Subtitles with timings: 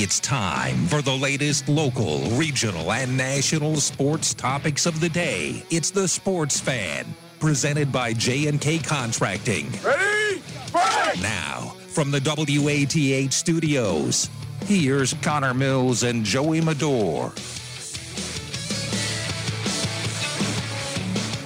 [0.00, 5.64] It's time for the latest local, regional, and national sports topics of the day.
[5.70, 7.04] It's the Sports Fan,
[7.40, 9.68] presented by J&K Contracting.
[9.82, 10.40] Ready?
[10.70, 11.20] Break!
[11.20, 14.30] Now, from the WATH studios,
[14.66, 17.32] here's Connor Mills and Joey Medor.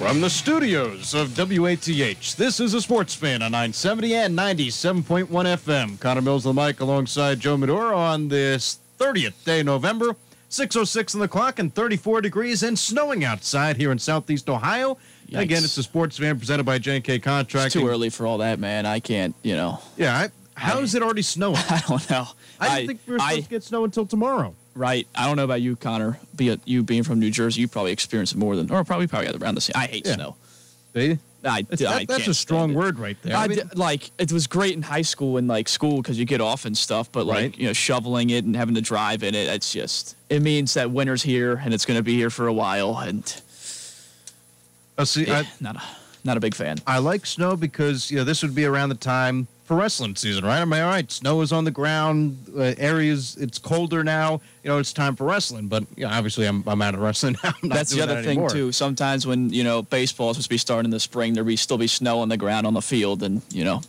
[0.03, 5.97] From the studios of WATH, this is a sports fan on 970 and 97.1 FM.
[5.99, 10.15] Connor Mills the mic alongside Joe Medora on this 30th day November.
[10.49, 14.97] 6.06 on the clock and 34 degrees and snowing outside here in southeast Ohio.
[15.29, 15.39] Yikes.
[15.41, 17.65] Again, it's a sports fan presented by J&K Contracting.
[17.65, 18.85] It's too early for all that, man.
[18.85, 19.79] I can't, you know.
[19.97, 21.55] Yeah, I, how I- is it already snowing?
[21.69, 22.27] I don't know.
[22.59, 24.53] I didn't think we were supposed I- to get snow until tomorrow.
[24.75, 25.07] Right.
[25.15, 26.19] I don't know about you, Connor.
[26.35, 29.07] Be it, you being from New Jersey, you probably experienced it more than, or probably
[29.07, 29.73] probably around the same.
[29.75, 30.15] I hate Yeah.
[30.15, 30.35] snow.
[30.95, 31.17] See?
[31.45, 33.35] I, It's- I that- that's a strong word right there.
[33.35, 36.17] I I mean- d- like it was great in high school and like school because
[36.17, 37.57] you get off and stuff, but like Right.
[37.59, 40.89] you know shoveling it and having to drive in it, it's just it means that
[40.91, 43.41] winter's here and it's going to be here for a while, and
[44.97, 45.81] Uh, see, yeah, I, not a
[46.23, 46.77] not a big fan.
[46.87, 50.45] I like snow because you know this would be around the time for wrestling season,
[50.45, 50.59] right?
[50.59, 51.09] Am I all right?
[51.11, 52.37] Snow is on the ground.
[52.55, 54.41] Uh, areas it's colder now.
[54.63, 55.67] You know it's time for wrestling.
[55.67, 57.53] But you know, obviously I'm I'm out of wrestling now.
[57.63, 58.49] That's the other that thing anymore.
[58.49, 58.71] too.
[58.71, 61.55] Sometimes when you know baseball is supposed to be starting in the spring, there be
[61.55, 63.81] still be snow on the ground on the field, and you know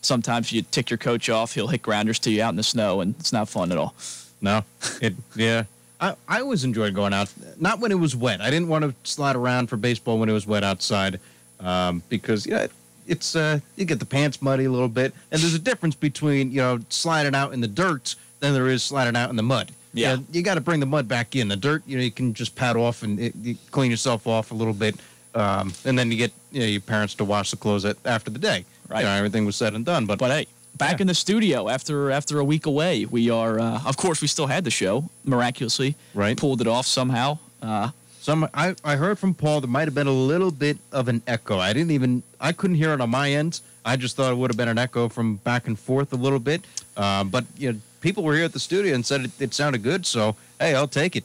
[0.00, 1.54] sometimes you tick your coach off.
[1.54, 3.94] He'll hit grounders to you out in the snow, and it's not fun at all.
[4.40, 4.64] No,
[5.00, 5.64] it yeah.
[6.00, 8.40] I, I always enjoyed going out, not when it was wet.
[8.40, 11.18] I didn't want to slide around for baseball when it was wet outside,
[11.60, 12.72] um, because yeah, it,
[13.06, 16.50] it's uh, you get the pants muddy a little bit, and there's a difference between
[16.50, 19.72] you know sliding out in the dirt than there is sliding out in the mud.
[19.94, 20.14] Yeah.
[20.16, 21.48] You, you got to bring the mud back in.
[21.48, 24.50] The dirt, you know, you can just pat off and it, you clean yourself off
[24.50, 24.94] a little bit,
[25.34, 28.30] um, and then you get you know, your parents to wash the clothes at, after
[28.30, 28.64] the day.
[28.88, 29.00] Right.
[29.00, 30.06] You know, everything was said and done.
[30.06, 31.02] But, But hey, back Yeah.
[31.02, 33.58] in the studio after after a week away, we are.
[33.58, 35.96] Uh, of course, we still had the show miraculously.
[36.14, 36.36] Right.
[36.36, 37.38] Pulled it off somehow.
[37.62, 37.90] Uh,
[38.20, 41.22] Some I, I heard from Paul there might have been a little bit of an
[41.26, 41.58] echo.
[41.58, 43.60] I didn't even I couldn't hear it on my end.
[43.84, 46.38] I just thought it would have been an echo from back and forth a little
[46.38, 46.62] bit.
[46.96, 49.82] Um, but you know, people were here at the studio and said it, it sounded
[49.82, 50.04] good.
[50.04, 51.24] So hey, I'll take it.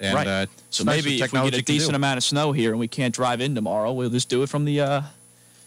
[0.00, 0.26] And, right.
[0.26, 3.14] Uh, so maybe if we get a decent amount of snow here and we can't
[3.14, 5.02] drive in tomorrow, we'll just do it from the uh,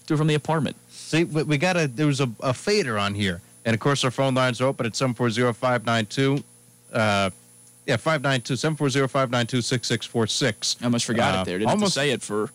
[0.05, 0.75] do it from the apartment.
[0.89, 4.03] See, we, we got a there was a, a fader on here, and of course
[4.03, 6.43] our phone lines are open at seven four zero five nine two.
[7.87, 10.75] Yeah, 592 740 592 6646.
[10.81, 11.57] I almost forgot Uh, it there.
[11.59, 12.49] Didn't almost- say it for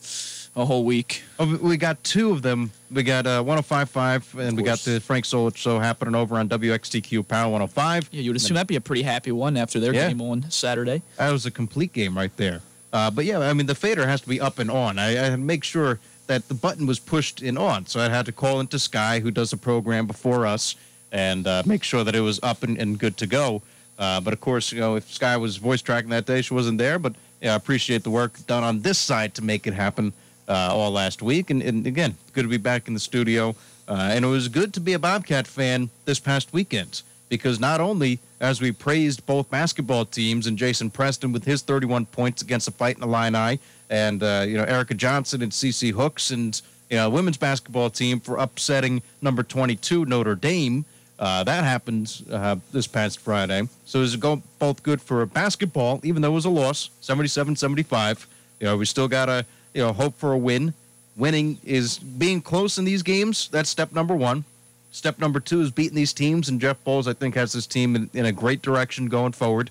[0.54, 1.22] a whole week.
[1.38, 2.70] Oh, we- got two of them.
[2.90, 7.26] We got uh, 1055, and we got the Frank Solich show happening over on WXTQ
[7.26, 8.10] Power 105.
[8.12, 10.08] Yeah, you would assume that'd be a pretty happy one after their Yeah.
[10.08, 11.00] game on Saturday.
[11.16, 12.60] That was a complete game right there.
[12.92, 14.98] Uh, but yeah, I mean, the fader has to be up and on.
[14.98, 17.86] I, I had to make sure that the button was pushed and on.
[17.86, 20.74] So I had to call into Sky, who does the program before us,
[21.10, 23.62] and uh, make sure that it was up and, and good to go.
[24.02, 26.76] Uh, but of course, you know, if Sky was voice tracking that day, she wasn't
[26.76, 26.98] there.
[26.98, 30.12] But yeah, I appreciate the work done on this side to make it happen
[30.48, 31.50] uh, all last week.
[31.50, 33.54] And, and again, good to be back in the studio.
[33.86, 37.80] Uh, and it was good to be a Bobcat fan this past weekend because not
[37.80, 42.66] only as we praised both basketball teams and Jason Preston with his 31 points against
[42.66, 47.08] the Fighting Illini, and uh, you know Erica Johnson and Cece Hooks and you know
[47.08, 50.84] women's basketball team for upsetting number 22 Notre Dame.
[51.22, 53.68] Uh, that happened uh, this past Friday.
[53.84, 54.16] So it was
[54.58, 58.26] both good for basketball, even though it was a loss, 77-75.
[58.58, 60.74] You know, we still got to, you know, hope for a win.
[61.16, 63.48] Winning is being close in these games.
[63.52, 64.44] That's step number one.
[64.90, 67.94] Step number two is beating these teams, and Jeff Boals, I think, has this team
[67.94, 69.70] in, in a great direction going forward.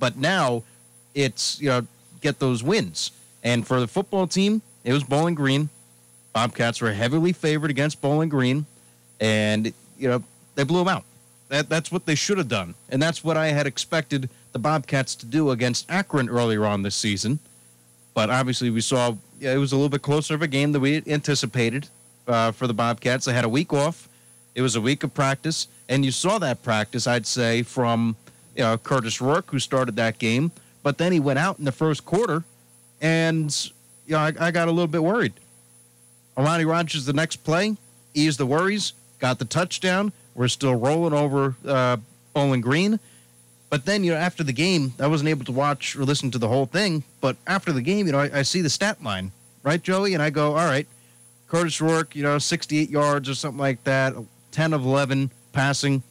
[0.00, 0.64] But now
[1.14, 1.86] it's, you know,
[2.22, 3.12] get those wins.
[3.44, 5.68] And for the football team, it was Bowling Green.
[6.32, 8.66] Bobcats were heavily favored against Bowling Green,
[9.20, 10.24] and, you know,
[10.58, 11.04] they blew them out.
[11.50, 12.74] That, that's what they should have done.
[12.90, 16.96] And that's what I had expected the Bobcats to do against Akron earlier on this
[16.96, 17.38] season.
[18.12, 20.82] But obviously, we saw yeah, it was a little bit closer of a game than
[20.82, 21.86] we anticipated
[22.26, 23.24] uh, for the Bobcats.
[23.24, 24.08] They had a week off.
[24.56, 28.16] It was a week of practice, and you saw that practice, I'd say, from
[28.56, 30.50] you know, Kurtis Rourke, who started that game.
[30.82, 32.42] But then he went out in the first quarter,
[33.00, 33.54] and
[34.08, 35.34] you know, I, I got a little bit worried.
[36.36, 37.76] Armani Rogers, the next play,
[38.12, 40.12] eased the worries, got the touchdown.
[40.38, 41.96] We're still rolling over uh,
[42.32, 43.00] Bowling Green.
[43.70, 46.38] But then, you know, after the game, I wasn't able to watch or listen to
[46.38, 47.02] the whole thing.
[47.20, 49.32] But after the game, you know, I, I see the stat line,
[49.64, 50.14] right, Joey?
[50.14, 50.86] And I go, all right,
[51.50, 54.14] Kurtis Rourke, you know, 68 yards or something like that,
[54.52, 56.04] 10 of 11 passing,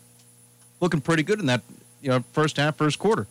[0.81, 1.61] looking pretty good in that,
[2.01, 3.27] you know, first half, first quarter.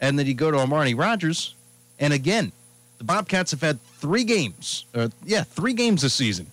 [0.00, 1.54] And then you go to Armani Rogers,
[2.00, 2.50] and again,
[2.98, 6.48] the Bobcats have had three games, uh, yeah, three games this season.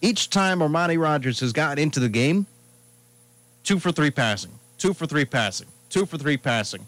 [0.00, 2.46] Each time Armani Rogers has gotten into the game,
[3.64, 5.68] two for three passing, two for three passing.
[5.88, 6.86] two for three passing.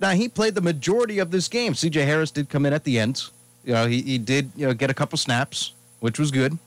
[0.00, 1.74] Now he played the majority of this game.
[1.74, 2.02] C.J.
[2.04, 3.22] Harris did come in at the end.
[3.64, 6.58] You know, he, he did you know get a couple snaps, which was good.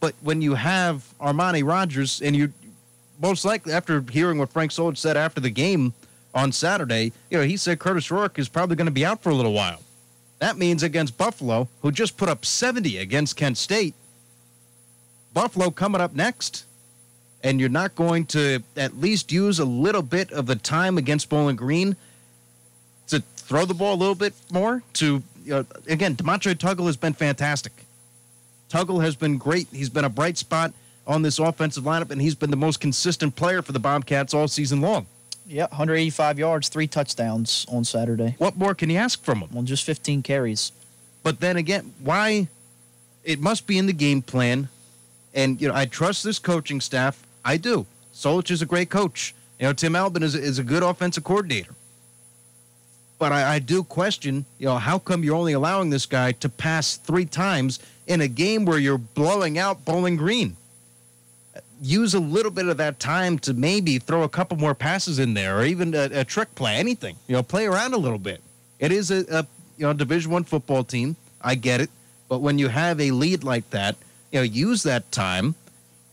[0.00, 2.52] But when you have Armani Rogers, and you
[3.20, 5.92] most likely after hearing what Frank Solich said after the game
[6.34, 9.30] on Saturday, you know, he said Kurtis Rourke is probably going to be out for
[9.30, 9.80] a little while.
[10.38, 13.94] That means against Buffalo, who just put up 70 against Kent State,
[15.34, 16.64] Buffalo coming up next.
[17.42, 21.28] And you're not going to at least use a little bit of the time against
[21.28, 21.96] Bowling Green
[23.08, 24.82] to throw the ball a little bit more.
[24.94, 27.72] To you know, again, De'Montre Tuggle has been fantastic.
[28.68, 29.68] Tuggle has been great.
[29.72, 30.74] He's been a bright spot
[31.06, 34.46] on this offensive lineup, and he's been the most consistent player for the Bobcats all
[34.46, 35.06] season long.
[35.46, 38.34] Yeah, 185 yards, three touchdowns on Saturday.
[38.36, 39.48] What more can you ask from him?
[39.56, 40.72] On just 15 carries.
[41.22, 42.48] But then again, why?
[43.24, 44.68] It must be in the game plan.
[45.32, 47.24] And, you know, I trust this coaching staff.
[47.48, 47.86] I do.
[48.12, 49.34] Solich is a great coach.
[49.58, 51.74] You know, Tim Albin is, is a good offensive coordinator.
[53.18, 56.48] But I, I do question, you know, how come you're only allowing this guy to
[56.50, 60.56] pass three times in a game where you're blowing out Bowling Green?
[61.80, 65.34] use a little bit of that time to maybe throw a couple more passes in
[65.34, 67.14] there or even a, a trick play, anything.
[67.28, 68.40] You know, play around a little bit.
[68.80, 69.46] It is a, a
[69.76, 71.14] you know Division One football team.
[71.40, 71.90] I get it,
[72.28, 73.94] but when you have a lead like that,
[74.32, 75.54] you know, use that time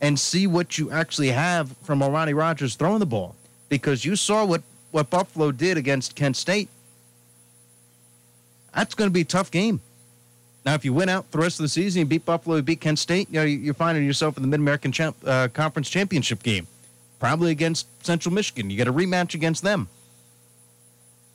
[0.00, 3.34] and see what you actually have from Armani Rogers throwing the ball
[3.68, 6.68] because you saw what what Buffalo did against Kent State.
[8.74, 9.80] That's going to be a tough game.
[10.64, 12.80] Now, if you win out the rest of the season, you beat Buffalo, you beat
[12.80, 16.42] Kent State, you know, you're finding yourself in the Mid American champ, uh, Conference Championship
[16.42, 16.66] game,
[17.20, 18.70] probably against Central Michigan.
[18.70, 19.88] You get a rematch against them.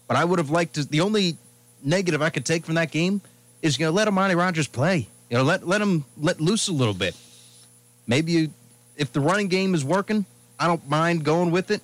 [0.07, 0.83] But I would have liked to.
[0.83, 1.37] The only
[1.83, 3.21] negative I could take from that game
[3.61, 5.07] is you know let Armani Rogers play.
[5.29, 7.15] You know, let let him let loose a little bit.
[8.07, 8.53] Maybe you,
[8.95, 10.25] if the running game is working,
[10.59, 11.81] I don't mind going with it.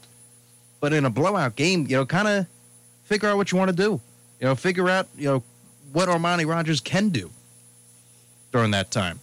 [0.80, 2.48] But in a blowout game, you know, kind of
[3.06, 4.00] figure out what you want to do.
[4.40, 5.44] You know, figure out you know
[5.94, 7.32] what Armani Rogers can do
[8.52, 9.20] during that time.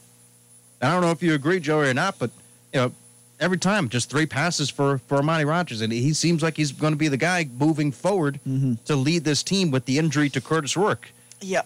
[0.83, 2.31] I don't know if you agree, Joey, or not, but
[2.73, 2.93] you know,
[3.39, 6.93] every time just three passes for for Armani Rogers, and he seems like he's going
[6.93, 8.75] to be the guy moving forward mm-hmm.
[8.87, 11.13] to lead this team with the injury to Kurtis Rourke.
[11.41, 11.63] Yeah,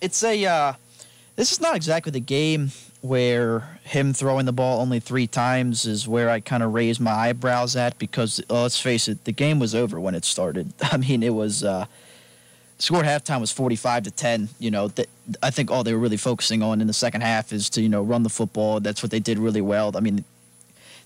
[0.00, 0.44] it's a.
[0.44, 0.72] Uh,
[1.38, 6.08] this is not exactly the game where him throwing the ball only three times is
[6.08, 9.60] where I kind of raise my eyebrows at because uh, let's face it, the game
[9.60, 10.72] was over when it started.
[10.82, 11.62] I mean, it was.
[11.62, 11.86] Uh,
[12.80, 14.48] score halftime was 45 to 10.
[14.58, 15.08] You know, th-
[15.40, 17.88] I think all they were really focusing on in the second half is to, you
[17.88, 18.80] know, run the football.
[18.80, 19.92] That's what they did really well.
[19.96, 20.24] I mean,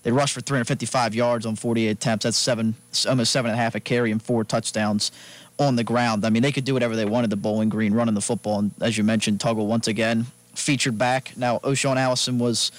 [0.01, 2.23] they rushed for 355 yards on 48 attempts.
[2.23, 2.73] That's seven,
[3.07, 5.11] almost seven and a half a carry and four touchdowns
[5.59, 6.25] on the ground.
[6.25, 8.59] I mean, they could do whatever they wanted to Bowling Green running the football.
[8.59, 11.33] And as you mentioned, Tuggle once again featured back.
[11.35, 12.71] Now, O'Shaan Allison was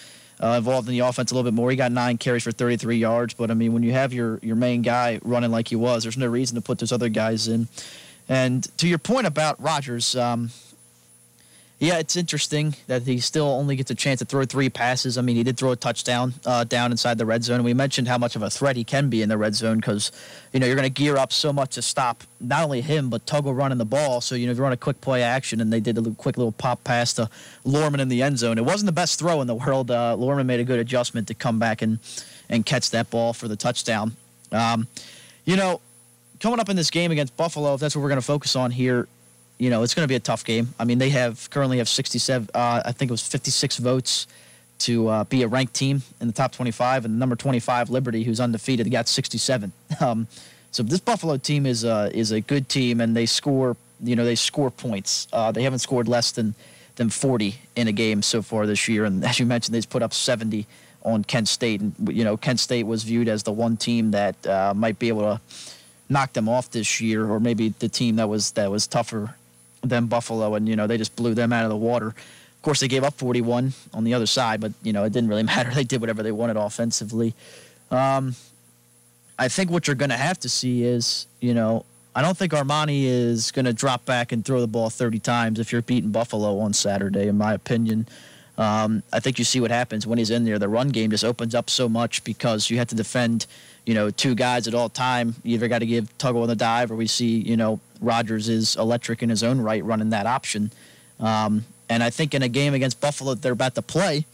[0.42, 1.70] uh, involved in the offense a little bit more.
[1.70, 3.34] He got nine carries for 33 yards.
[3.34, 6.18] But I mean, when you have your your main guy running like he was, there's
[6.18, 7.68] no reason to put those other guys in.
[8.28, 10.50] And to your point about Rogers, um,
[11.80, 15.18] yeah, it's interesting that he still only gets a chance to throw three passes.
[15.18, 17.64] I mean, he did throw a touchdown uh, down inside the red zone.
[17.64, 20.12] We mentioned how much of a threat he can be in the red zone because,
[20.52, 23.26] you know, you're going to gear up so much to stop not only him, but
[23.26, 24.20] Tuggle running the ball.
[24.20, 26.14] So, you know, if you run a quick play action and they did a little,
[26.14, 27.28] quick little pop pass to
[27.66, 29.90] Luehrman in the end zone, it wasn't the best throw in the world.
[29.90, 31.98] Uh, Luehrman made a good adjustment to come back and,
[32.48, 34.16] and catch that ball for the touchdown.
[34.52, 34.86] Um,
[35.44, 35.80] you know,
[36.38, 38.70] coming up in this game against Buffalo, if that's what we're going to focus on
[38.70, 39.08] here,
[39.58, 40.68] you know, it's going to be a tough game.
[40.78, 44.26] I mean, they have currently have 67, uh, I think it was 56 votes
[44.80, 48.40] to uh, be a ranked team in the top 25, and number 25 Liberty, who's
[48.40, 49.72] undefeated, got 67.
[50.00, 50.26] Um,
[50.72, 54.24] so this Buffalo team is uh, is a good team, and they score, you know,
[54.24, 55.28] they score points.
[55.32, 56.56] Uh, they haven't scored less than
[56.96, 60.02] than 40 in a game so far this year, and as you mentioned, they've put
[60.02, 60.66] up 70
[61.04, 64.44] on Kent State, and you know, Kent State was viewed as the one team that
[64.48, 65.40] uh, might be able to
[66.08, 69.36] knock them off this year, or maybe the team that was that was tougher
[69.84, 72.08] than Buffalo, and you know they just blew them out of the water.
[72.08, 75.28] Of course, they gave up 41 on the other side, but you know it didn't
[75.28, 75.70] really matter.
[75.70, 77.34] They did whatever they wanted offensively.
[77.90, 78.34] Um,
[79.38, 82.52] I think what you're going to have to see is, you know, I don't think
[82.52, 86.10] Armani is going to drop back and throw the ball 30 times if you're beating
[86.10, 88.06] Buffalo on Saturday, in my opinion.
[88.56, 90.58] Um, I think you see what happens when he's in there.
[90.58, 93.46] The run game just opens up so much because you have to defend
[93.84, 95.34] you know, two guys at all time.
[95.42, 98.48] You either got to give Tuggle on the dive, or we see, you know, Rogers
[98.48, 100.70] is electric in his own right, running that option.
[101.20, 104.24] Um, and I think in a game against Buffalo that they're about to play,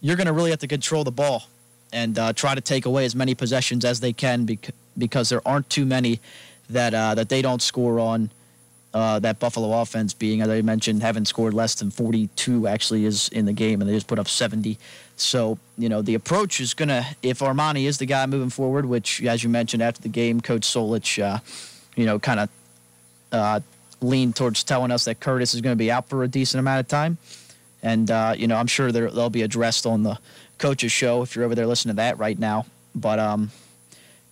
[0.00, 1.44] you're going to really have to control the ball
[1.92, 5.46] and uh, try to take away as many possessions as they can bec- because there
[5.46, 6.20] aren't too many
[6.70, 8.30] that uh, that they don't score on
[8.98, 13.28] Uh, that Buffalo offense being, as I mentioned, having scored less than 42 actually is
[13.28, 14.76] in the game, and they just put up 70.
[15.14, 18.86] So, you know, the approach is going to, if Armani is the guy moving forward,
[18.86, 21.38] which, as you mentioned after the game, Coach Solich, uh,
[21.94, 22.48] you know, kind of
[23.30, 23.60] uh,
[24.00, 26.80] leaned towards telling us that Kurtis is going to be out for a decent amount
[26.80, 27.18] of time.
[27.84, 30.18] And, uh, you know, I'm sure they'll be addressed on the
[30.58, 32.66] coach's show if you're over there listening to that right now.
[32.96, 33.52] But, um,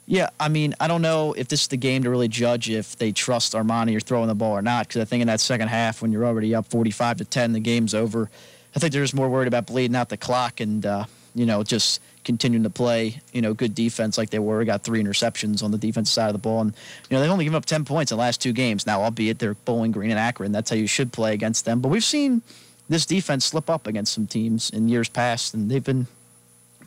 [0.06, 2.96] yeah, I mean, I don't know if this is the game to really judge if
[2.96, 4.86] they trust Armani or throwing the ball or not.
[4.86, 7.60] Because I think in that second half, when you're already up 45 to 10, the
[7.60, 8.30] game's over.
[8.74, 11.62] I think they're just more worried about bleeding out the clock and uh, you know
[11.62, 14.64] just continuing to play you know good defense like they were.
[14.64, 16.74] Got three interceptions on the defensive side of the ball, and
[17.10, 18.86] you know they've only given up 10 points in the last two games.
[18.86, 21.80] Now, albeit they're Bowling Green and Akron, that's how you should play against them.
[21.80, 22.42] But we've seen
[22.88, 26.06] this defense slip up against some teams in years past, and they've been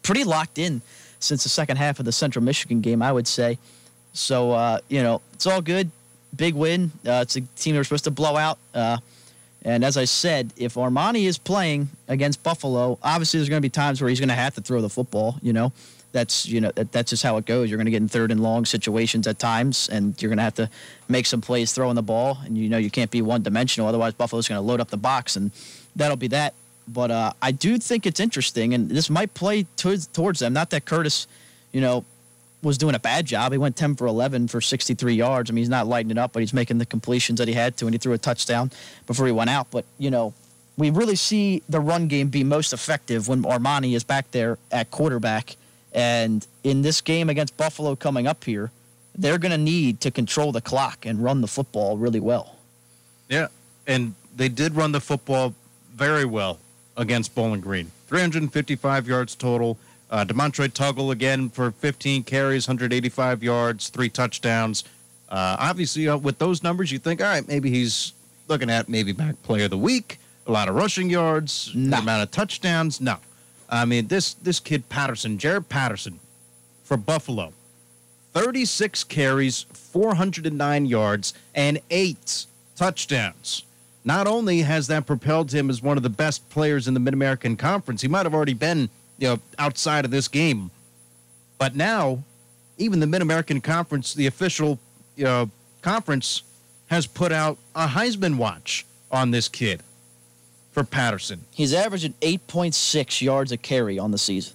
[0.04, 0.82] pretty locked in
[1.20, 3.58] since the second half of the Central Michigan game, I would say.
[4.14, 5.92] So, uh, you know, it's all good.
[6.36, 6.92] Big win.
[7.06, 8.58] Uh, it's a team they were supposed to blow out.
[8.74, 8.98] Uh,
[9.64, 13.70] and as I said, if Armani is playing against Buffalo, obviously there's going to be
[13.70, 15.38] times where he's going to have to throw the football.
[15.42, 15.74] You know,
[16.12, 17.70] that's you know that, that's just how it goes.
[17.70, 20.44] You're going to get in third and long situations at times, and you're going to
[20.44, 20.70] have to
[21.08, 22.38] make some plays throwing the ball.
[22.46, 24.98] And you know you can't be one dimensional, otherwise Buffalo's going to load up the
[24.98, 25.52] box, and
[25.96, 26.54] that'll be that.
[26.92, 30.54] But uh, I do think it's interesting, and this might play towards, towards them.
[30.54, 31.28] Not that Kurtis,
[31.72, 32.04] you know,
[32.64, 33.52] was doing a bad job.
[33.52, 35.50] He went 10 for 11 for 63 yards.
[35.50, 37.78] I mean, he's not lighting it up, but he's making the completions that he had
[37.78, 38.72] to, and he threw a touchdown
[39.06, 39.68] before he went out.
[39.70, 40.34] But, you know,
[40.78, 44.90] we really see the run game be most effective when Armani is back there at
[44.90, 45.58] quarterback.
[45.94, 48.72] And in this game against Buffalo coming up here,
[49.16, 52.56] they're going to need to control the clock and run the football really well.
[53.28, 53.48] Yeah,
[53.86, 55.54] and they did run the football
[55.94, 56.60] very well
[57.00, 57.92] against Bowling Green.
[58.08, 59.78] 355 yards total.
[60.12, 64.84] Uh, De'Montre Tuggle again for 15 carries, 185 yards, three touchdowns.
[65.30, 68.14] Uh, obviously, uh, with those numbers, you think, all right, maybe he's
[68.48, 72.00] looking at maybe back player of the week, a lot of rushing yards, no.
[72.00, 73.00] amount of touchdowns.
[73.00, 73.18] No,
[73.70, 76.20] I mean this this kid Patterson, Jaret Patterson,
[76.84, 77.54] for Buffalo,
[78.34, 83.64] 36 carries, 409 yards, and eight touchdowns
[84.04, 87.14] not only has that propelled him as one of the best players in the Mid
[87.14, 90.72] American Conference, he might have already been, you know, outside of this game,
[91.58, 92.24] but now,
[92.78, 94.80] even the Mid American Conference, the official,
[95.16, 95.52] you know,
[95.82, 96.44] conference,
[96.88, 99.84] has put out a Heisman watch on this kid
[100.72, 101.44] for Patterson.
[101.52, 104.54] He's averaging 8.6 yards a carry on the season.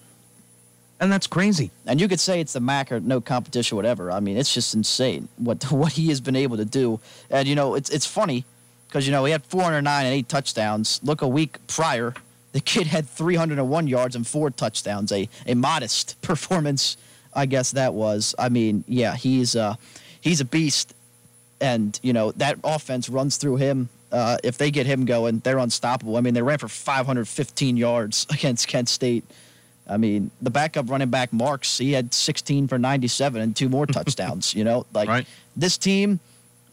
[1.01, 1.71] And that's crazy.
[1.87, 4.11] And you could say it's the MAC or no competition, whatever.
[4.11, 7.01] I mean, it's just insane what what he has been able to do.
[7.31, 8.45] And you know, it's it's funny
[8.95, 11.01] because you know he had 409 and eight touchdowns.
[11.03, 12.15] Look, a week prior,
[12.53, 15.11] the kid had 301 yards and four touchdowns.
[15.11, 16.97] A a modest performance,
[17.35, 18.37] I guess that was.
[18.39, 19.75] I mean, yeah, he's uh,
[20.21, 20.95] he's a beast,
[21.61, 23.89] and you know that offense runs through him.
[24.13, 26.17] Uh, if they get him going, they're unstoppable.
[26.17, 29.25] I mean, they ran for 515 yards against Kent State.
[29.89, 33.87] I mean, the backup running back Marks, he had 16 for 97 and two more
[33.99, 34.55] touchdowns.
[34.55, 35.27] you know, like right.
[35.57, 36.21] this team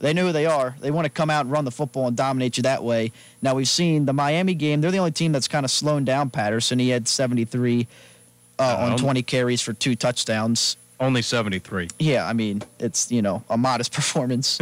[0.02, 0.76] they know who they are.
[0.80, 3.12] They want to come out and run the football and dominate you that way.
[3.42, 4.82] Now we've seen the Miami game.
[4.82, 6.80] They're the only team that's kind of slowing down Patterson.
[6.80, 7.88] He had 73
[8.60, 10.76] uh, on 20 carries for two touchdowns.
[11.00, 11.90] Only 73.
[11.98, 14.60] Yeah, I mean, it's, you know, a modest performance.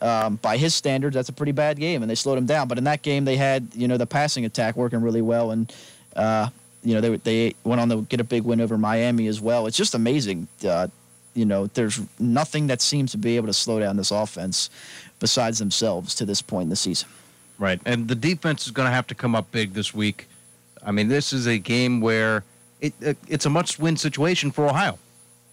[0.00, 2.68] um, by his standards, that's a pretty bad game, and they slowed him down.
[2.68, 5.50] But in that game, they had, you know, the passing attack working really well.
[5.50, 5.72] And,
[6.16, 6.48] uh,
[6.82, 9.66] you know, they, they went on to get a big win over Miami as well.
[9.66, 10.48] It's just amazing.
[10.66, 10.88] Uh,
[11.34, 14.70] you know, there's nothing that seems to be able to slow down this offense
[15.18, 17.08] besides themselves to this point in the season.
[17.58, 17.80] Right.
[17.86, 20.26] And the defense is going to have to come up big this week.
[20.84, 22.44] I mean, this is a game where
[22.80, 24.98] it, it it's a must win situation for Ohio.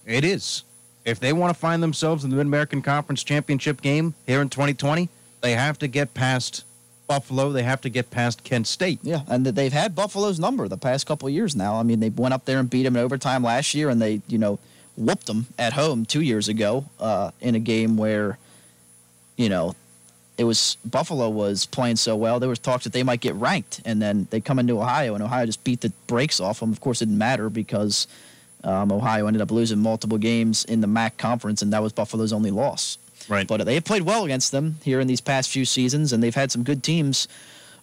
[0.05, 0.63] It is.
[1.05, 4.49] If they want to find themselves in the Mid American Conference Championship game here in
[4.49, 5.09] 2020,
[5.41, 6.65] they have to get past
[7.07, 7.51] Buffalo.
[7.51, 8.99] They have to get past Kent State.
[9.03, 11.75] Yeah, and they've had Buffalo's number the past couple years now.
[11.75, 14.21] I mean, they went up there and beat them in overtime last year, and they,
[14.27, 14.59] you know,
[14.99, 18.37] whooped them at home two years ago uh, in a game where,
[19.37, 19.73] you know,
[20.37, 22.39] it was Buffalo was playing so well.
[22.39, 25.23] There was talks that they might get ranked, and then they come into Ohio, and
[25.23, 26.71] Ohio just beat the brakes off them.
[26.71, 28.07] Of course, it didn't matter because
[28.63, 32.31] um, Ohio ended up losing multiple games in the MAC conference, and that was Buffalo's
[32.31, 32.97] only loss.
[33.27, 33.47] Right.
[33.47, 36.33] But they have played well against them here in these past few seasons, and they've
[36.33, 37.27] had some good teams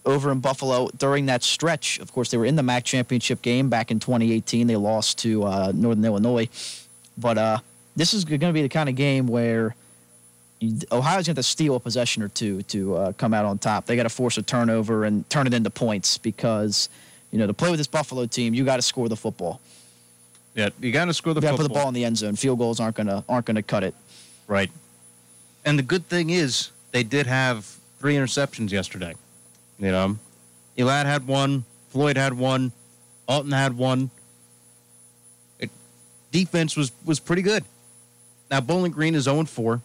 [0.07, 1.99] over in Buffalo during that stretch.
[1.99, 4.67] Of course, they were in the MAC championship game back in 2018.
[4.67, 6.49] They lost to uh, Northern Illinois
[7.19, 7.59] but uh,
[7.95, 9.75] this is going to be the kind of game where
[10.63, 13.59] Ohio's going to have to steal a possession or two to uh, come out on
[13.59, 13.87] top.
[13.87, 16.89] They got to force a turnover and turn it into points because,
[17.31, 19.61] you know, to play with this Buffalo team, you got to score the football.
[20.55, 21.41] Yeah, you got to score the.
[21.41, 22.35] You got to put the ball in the end zone.
[22.35, 23.95] Field goals aren't going to aren't going to cut it.
[24.47, 24.71] Right.
[25.67, 27.67] And the good thing is they did have
[27.99, 29.15] three interceptions yesterday.
[29.79, 30.19] You know,
[30.79, 32.73] Elad had one, Floyd had one,
[33.29, 34.11] Alton had one.
[36.31, 37.65] Defense was was pretty good.
[38.51, 39.81] Now Bowling Green is 0 4.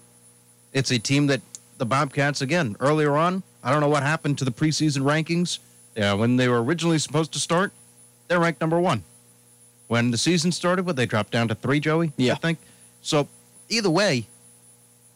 [0.74, 1.42] It's a team that
[1.78, 3.44] the Bobcats again earlier on.
[3.64, 5.60] I don't know what happened to the preseason rankings.
[5.96, 7.72] Yeah, when they were originally supposed to start,
[8.28, 9.04] they're ranked number one.
[9.88, 12.14] When the season started, would they drop down to three, Joey?
[12.16, 12.34] Yeah.
[12.34, 12.60] I think.
[13.02, 13.28] So
[13.68, 14.28] either way,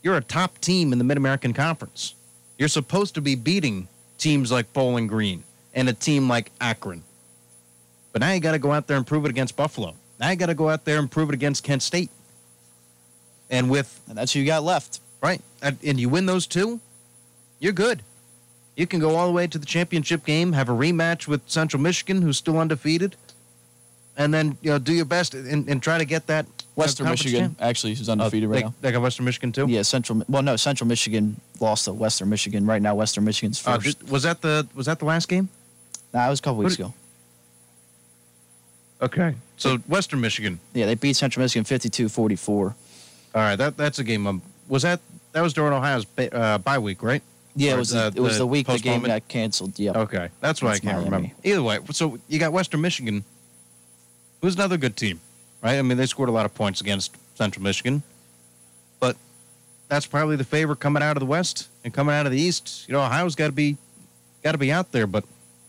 [0.03, 2.13] you're a top team in the Mid American Conference.
[2.57, 7.03] You're supposed to be beating teams like Bowling Green and a team like Akron.
[8.11, 9.95] But now you got to go out there and prove it against Buffalo.
[10.19, 12.09] Now you got to go out there and prove it against Kent State.
[13.49, 14.99] And with And that's who you got left.
[15.21, 16.79] right, and, and you win those two,
[17.59, 18.01] you're good.
[18.75, 21.81] You can go all the way to the championship game, have a rematch with Central
[21.81, 23.15] Michigan, who's still undefeated,
[24.17, 27.07] and then you know do your best and, and try to get that uh, Western
[27.07, 28.73] Michigan champ- actually who's Oh, undefeated they, right now.
[28.81, 29.67] they got Western Michigan too.
[29.69, 30.23] Yeah, Central.
[30.27, 32.65] Well, no, Central Michigan lost to Western Michigan.
[32.65, 33.99] Right now, Western Michigan's Uh, first.
[33.99, 35.47] did- was that the was that the last game?
[36.13, 36.93] nah, it was a couple weeks What- ago.
[39.01, 40.59] Okay, so Western Michigan.
[40.73, 42.49] Yeah, they beat Central Michigan 52-44.
[42.49, 42.73] All
[43.33, 44.25] right, that that's a game.
[44.27, 45.01] Um, was that
[45.33, 47.21] that was during Ohio's ba- uh, bye week, right?
[47.57, 49.77] Yeah, Or it was the, it was the week the game got canceled.
[49.79, 49.91] Yeah.
[49.91, 51.05] Okay, that's why I can't Miami.
[51.05, 51.31] remember.
[51.43, 53.23] Either way, so you got Western Michigan,
[54.41, 55.19] who's another good team,
[55.61, 55.77] right?
[55.77, 58.03] I mean, they scored a lot of points against Central Michigan,
[58.99, 59.15] but
[59.89, 62.85] that's probably the favorite coming out of the West and coming out of the East.
[62.87, 63.77] You know, Ohio's got to be
[64.43, 65.23] got to be out there, but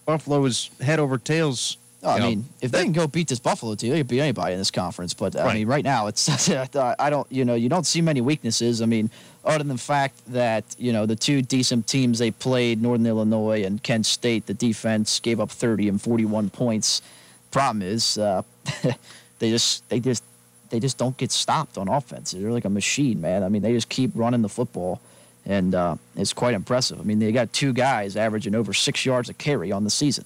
[0.06, 1.76] Buffalo is head over tails.
[2.02, 2.28] Oh, I know.
[2.28, 4.70] mean, if they can go beat this Buffalo team, they can beat anybody in this
[4.70, 5.14] conference.
[5.14, 8.82] But I mean, right now, it's I don't, you know, you don't see many weaknesses.
[8.82, 9.10] I mean,
[9.44, 13.64] other than the fact that you know the two decent teams they played, Northern Illinois
[13.64, 17.02] and Kent State, the defense gave up 30 and 41 points.
[17.50, 18.42] Problem is, uh,
[19.38, 20.22] they just they just
[20.70, 22.32] they just don't get stopped on offense.
[22.32, 23.42] They're like a machine, man.
[23.42, 25.00] I mean, they just keep running the football.
[25.48, 26.98] And uh, it's quite impressive.
[26.98, 30.24] I mean, they got two guys averaging over six yards a carry on the season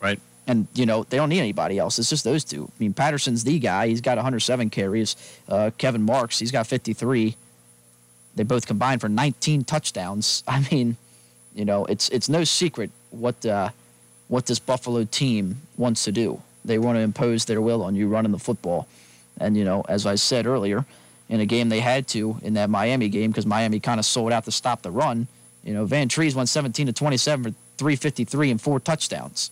[0.00, 0.20] right?
[0.48, 1.98] And you know they don't need anybody else.
[1.98, 2.64] It's just those two.
[2.64, 3.86] I mean, Patterson's the guy.
[3.88, 5.14] He's got 107 carries.
[5.48, 7.36] Uh, Kevin Marks, he's got 53.
[8.34, 10.42] They both combined for 19 touchdowns.
[10.48, 10.96] I mean,
[11.54, 13.70] you know, it's it's no secret what uh,
[14.28, 16.40] what this Buffalo team wants to do.
[16.64, 18.88] They want to impose their will on you running the football,
[19.38, 20.86] and you know, as I said earlier,
[21.28, 24.32] in a game they had to in that Miami game because Miami kind of sold
[24.32, 25.26] out to stop the run.
[25.62, 29.50] You know, Vantrease went 17 to 27 for 353 and four touchdowns.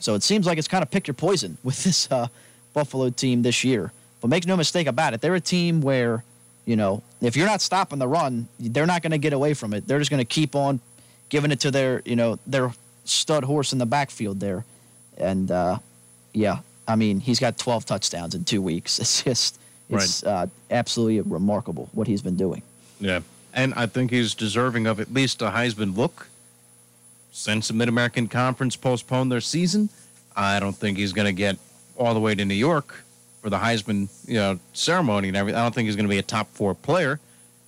[0.00, 2.28] So it seems like it's kind of pick your poison with this uh,
[2.72, 3.92] Buffalo team this year.
[4.20, 6.24] But make no mistake about it, they're a team where,
[6.64, 9.74] you know, if you're not stopping the run, they're not going to get away from
[9.74, 9.86] it.
[9.86, 10.80] They're just going to keep on
[11.28, 12.72] giving it to their, you know, their
[13.04, 14.64] stud horse in the backfield there.
[15.18, 15.78] And uh,
[16.32, 18.98] yeah, I mean, he's got 12 touchdowns in two weeks.
[19.00, 22.62] It's just, it's uh, absolutely remarkable what he's been doing.
[22.98, 23.20] Yeah.
[23.54, 26.28] And I think he's deserving of at least a Heisman look.
[27.36, 29.90] Since the Mid American Conference postponed their season,
[30.34, 31.58] I don't think he's going to get
[31.94, 33.04] all the way to New York
[33.42, 35.58] for the Heisman, you know, ceremony and everything.
[35.60, 37.20] I don't think he's going to be a top four player.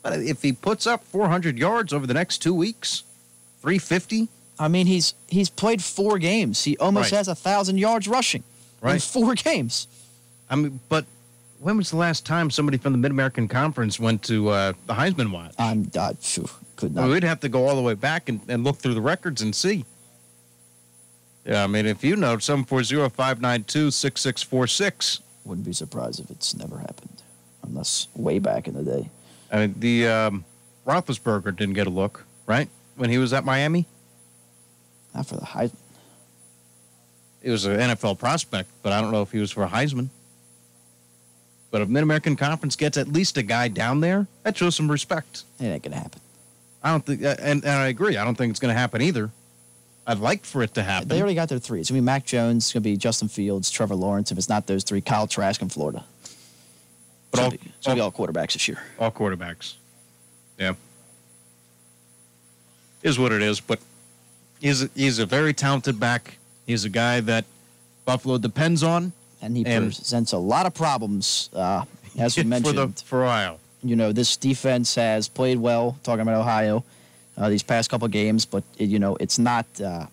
[0.03, 3.03] But if he puts up 400 yards over the next two weeks,
[3.61, 4.29] 350,
[4.59, 6.65] I mean, he's he's played four games.
[6.65, 7.19] He almost Right.
[7.19, 8.45] has a thousand yards rushing
[8.83, 9.87] in four games.
[10.49, 11.05] I mean, but
[11.61, 14.95] when was the last time somebody from the Mid American Conference went to uh, the
[14.95, 15.53] Heisman Watch?
[15.59, 16.15] I'm uh,
[16.79, 17.11] could not.
[17.11, 19.55] we'd have to go all the way back and, and look through the records and
[19.55, 19.85] see.
[21.45, 25.21] Yeah, I mean, if you know, 740-592-6646.
[25.45, 27.23] Wouldn't be surprised if it's never happened,
[27.63, 29.09] unless way back in the day.
[29.51, 30.45] I mean, the um,
[30.87, 32.69] Roethlisberger didn't get a look, right?
[32.97, 33.87] When he was at Miami,
[35.15, 35.77] Not for the Heisman.
[37.43, 40.09] he was an NFL prospect, but I don't know if he was for a Heisman.
[41.71, 45.45] But if Mid-American Conference gets at least a guy down there, that shows some respect.
[45.61, 46.21] It ain't gonna happen.
[46.83, 48.17] I don't think, uh, and, and I agree.
[48.17, 49.31] I don't think it's going to happen either.
[50.07, 51.09] I'd like for it to happen.
[51.09, 51.81] They already got their three.
[51.81, 52.65] It's gonna be Mac Jones.
[52.65, 54.33] It's gonna be Justin Fields, Trevor Lawrence.
[54.33, 56.03] If it's not those three, Kyle Trask in Florida.
[57.31, 57.51] But all-
[57.85, 58.79] gonna be all quarterbacks this year.
[58.99, 59.75] all quarterbacks.
[60.59, 60.73] Yeah.
[63.03, 63.81] Is what it is, but
[64.61, 66.39] he's a, he's a very talented back.
[66.67, 67.45] He's a guy that
[68.07, 69.13] Buffalo depends on
[69.43, 71.85] And he And- presents a lot of problems, uh,
[72.19, 72.75] as we mentioned.
[72.77, 73.59] for the for Ohio.
[73.83, 75.97] You know, this defense has played well.
[76.03, 76.85] Talking about Ohio,
[77.37, 80.07] uh, these past couple games, but it, you know, it's not uh,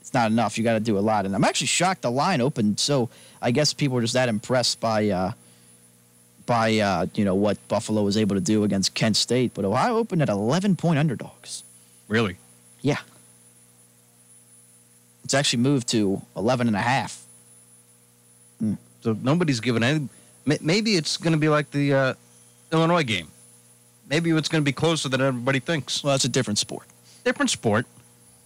[0.00, 0.58] it's not enough.
[0.58, 1.26] You got to do a lot.
[1.26, 2.80] And I'm actually shocked the line opened.
[2.80, 5.32] So I guess people were just that impressed by uh,
[6.46, 9.52] by uh, you know what Buffalo was able to do against Kent State.
[9.54, 11.62] But Ohio opened at 11 point underdogs.
[12.08, 12.38] Really,
[12.82, 12.98] Yeah,
[15.22, 17.22] it's actually moved to 11 and a half.
[19.02, 20.08] so nobody's given any.
[20.44, 22.14] Maybe it's going to be like the uh,
[22.72, 23.28] Illinois game.
[24.08, 26.02] Maybe it's going to be closer than everybody thinks.
[26.02, 26.86] Well, that's a different sport.
[27.24, 27.86] different sport.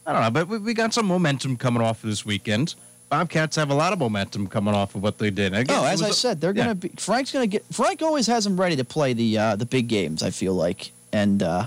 [0.06, 2.74] I don't know, but we, we got some momentum coming off of this weekend.
[3.08, 5.54] Bobcats have a lot of momentum coming off of what they did.
[5.54, 6.64] Again, oh, as I said, they're yeah.
[6.64, 6.88] gonna be.
[6.96, 7.64] Frank's gonna get.
[7.72, 10.22] Frank always has them ready to play the uh, the big games.
[10.22, 11.66] I feel like, and uh,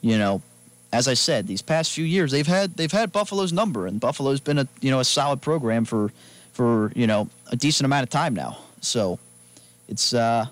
[0.00, 0.40] you know,
[0.92, 4.40] as I said, these past few years they've had they've had Buffalo's number, and Buffalo's
[4.40, 6.10] been a you know a solid program for
[6.52, 8.58] for you know a decent amount of time now.
[8.80, 9.18] So
[9.88, 10.46] it's uh,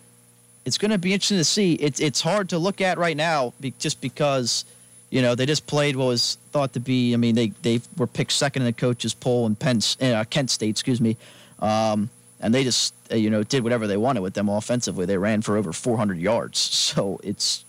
[0.66, 1.74] it's going to be interesting to see.
[1.74, 4.64] It's it's hard to look at right now be, just because
[5.10, 7.14] you know they just played what was thought to be.
[7.14, 10.50] I mean they they were picked second in the coaches poll in Penn uh, Kent
[10.50, 11.16] State, excuse me,
[11.60, 15.06] um, and they just uh, you know did whatever they wanted with them offensively.
[15.06, 16.58] They ran for over 400 yards,
[16.92, 17.64] so it's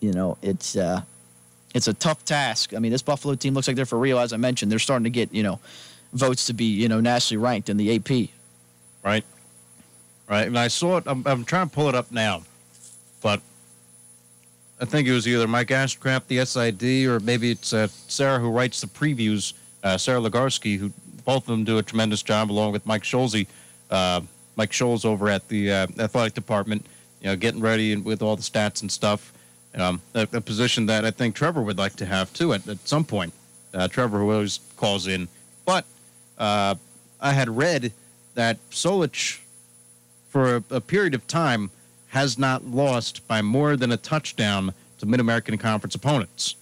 [0.00, 0.76] you know it's.
[0.76, 1.02] Uh,
[1.74, 2.74] it's a tough task.
[2.74, 4.18] I mean, this Buffalo team looks like they're for real.
[4.18, 5.58] As I mentioned, they're starting to get you know
[6.12, 8.28] votes to be you know nationally ranked in the AP.
[9.02, 9.24] Right
[10.28, 10.46] right?
[10.46, 11.04] And I saw it.
[11.06, 12.42] I'm, I'm trying to pull it up now,
[13.22, 13.40] but
[14.80, 18.50] I think it was either Mike Ashcraft, the SID, or maybe it's uh, Sarah who
[18.50, 19.52] writes the previews.
[19.84, 20.92] Uh, Sarah Legarsky, who
[21.24, 23.46] both of them do a tremendous job, along with Mike Scholze,
[23.90, 24.20] uh,
[24.56, 26.84] Mike Scholes over at the uh, athletic department.
[27.20, 29.32] You know, getting ready and with all the stats and stuff.
[29.74, 32.86] Um, a, a, position that I think Trevor would like to have too at, at
[32.86, 33.32] some point.
[33.72, 35.28] Uh, Trevor who always calls in,
[35.64, 35.86] but
[36.36, 36.74] uh,
[37.20, 37.92] I had read
[38.34, 39.38] that Solich
[40.32, 41.70] for a, a period of time
[42.08, 46.56] has not lost by more than a touchdown to Mid American Conference opponents.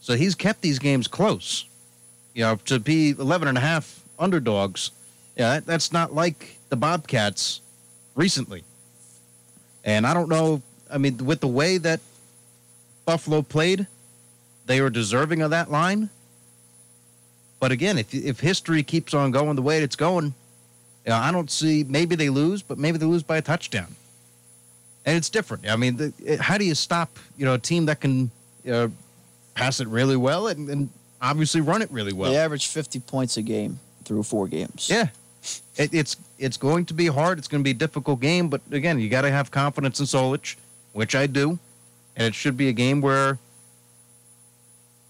[0.00, 1.66] So he's kept these games close.
[2.34, 4.92] You know, to be 11 and a half underdogs,
[5.36, 7.60] yeah, that, that's not like the Bobcats
[8.14, 8.64] recently.
[9.84, 12.00] And I don't know, I mean, with the way that
[13.04, 13.86] Buffalo played,
[14.64, 16.08] they were deserving of that line.
[17.60, 20.34] But again, if if history keeps on going the way it's going,
[21.06, 21.84] you know, I don't see.
[21.84, 23.94] Maybe they lose, but maybe they lose by a touchdown,
[25.04, 25.68] and it's different.
[25.70, 28.30] I mean, the, how do you stop you know a team that can
[28.64, 28.92] you know,
[29.54, 30.88] pass it really well and, and
[31.22, 32.32] obviously run it really well?
[32.32, 34.88] They average fifty points a game through four games.
[34.90, 35.08] Yeah,
[35.76, 37.38] it, it's it's going to be hard.
[37.38, 40.06] It's going to be a difficult game, but again, you got to have confidence in
[40.06, 40.56] Solich,
[40.92, 41.60] which I do,
[42.16, 43.38] and it should be a game where,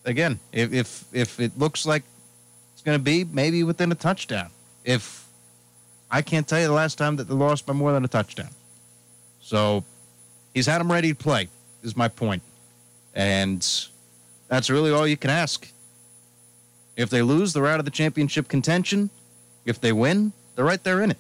[0.04, 2.02] again, if if if it looks like
[2.74, 4.50] it's going to be maybe within a touchdown,
[4.84, 5.25] if
[6.10, 8.50] I can't tell you the last time that they lost by more than a touchdown.
[9.40, 9.84] So
[10.54, 11.48] he's had them ready to play,
[11.82, 12.42] is my point.
[13.14, 13.66] And
[14.48, 15.70] that's really all you can ask.
[16.96, 19.10] If they lose, they're out of the championship contention.
[19.64, 21.18] If they win, they're right there in it.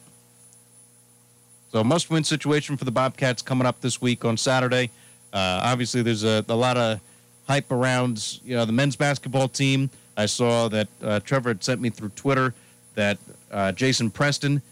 [1.72, 4.90] So, must win situation for the Bobcats coming up this week on Saturday.
[5.32, 7.00] Uh, obviously, there's a, a, lot of
[7.46, 9.90] hype around you know the men's basketball team.
[10.16, 12.54] I saw that uh, Trevor had sent me through Twitter
[12.94, 13.18] that
[13.50, 14.62] uh, Jason Preston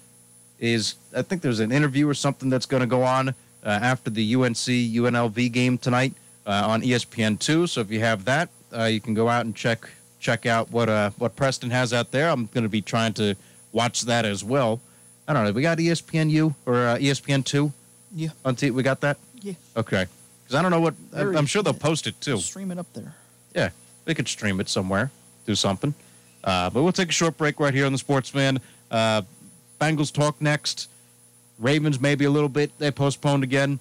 [0.65, 3.33] is I think there's an interview or something that's going to go on uh,
[3.65, 6.15] after the UNC UNLV game tonight
[6.47, 7.69] uh, on ESPN2.
[7.69, 9.89] So if you have that, uh, you can go out and check
[10.21, 12.31] check out what uh, what Preston has out there.
[12.31, 13.37] I'm going to be trying to
[13.73, 14.81] watch that as well.
[15.29, 15.53] I don't know.
[15.53, 17.73] We got ESPNU or uh, ESPN2.
[18.15, 18.29] Yeah.
[18.45, 19.17] On t- we got that.
[19.43, 19.55] Yeah.
[19.77, 20.07] Okay.
[20.43, 22.37] Because I don't know what I'm sure they'll post it too.
[22.39, 23.15] Stream it up there.
[23.55, 23.71] Yeah,
[24.05, 25.11] they could stream it somewhere,
[25.47, 25.95] do something.
[26.43, 28.61] Uh, but we'll take a short break right here on the Sports Fan.
[28.91, 29.23] Uh,
[29.81, 30.89] Bengals talk next.
[31.59, 32.77] Ravens maybe a little bit.
[32.79, 33.79] They postponed again.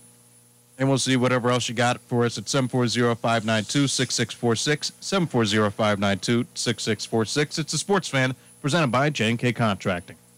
[0.77, 4.91] And we'll see whatever else you got for us at 740 592 6646.
[4.99, 7.59] 740 592 6646.
[7.59, 10.15] It's a sports fan presented by J&K Contracting.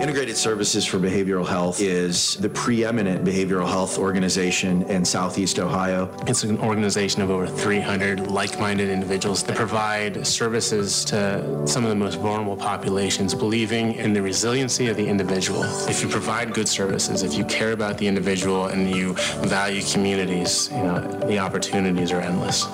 [0.00, 6.10] Integrated Services for Behavioral Health is the preeminent behavioral health organization in Southeast Ohio.
[6.26, 11.90] It's an organization of over 300 like minded individuals that provide services to some of
[11.90, 15.64] the most vulnerable populations, believing in the resiliency of the individual.
[15.86, 19.12] If you provide good services, if you care about the individual and you
[19.44, 22.64] value communities, you know, the opportunities are endless.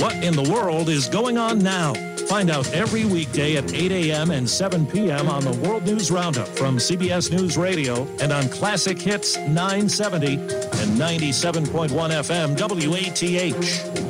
[0.00, 2.09] What in the world is going on now?
[2.30, 4.30] Find out every weekday at 8 a.m.
[4.30, 5.28] and 7 p.m.
[5.28, 10.96] on the World News Roundup from CBS News Radio and on Classic Hits 970 and
[10.96, 14.09] 97.1 FM WATH.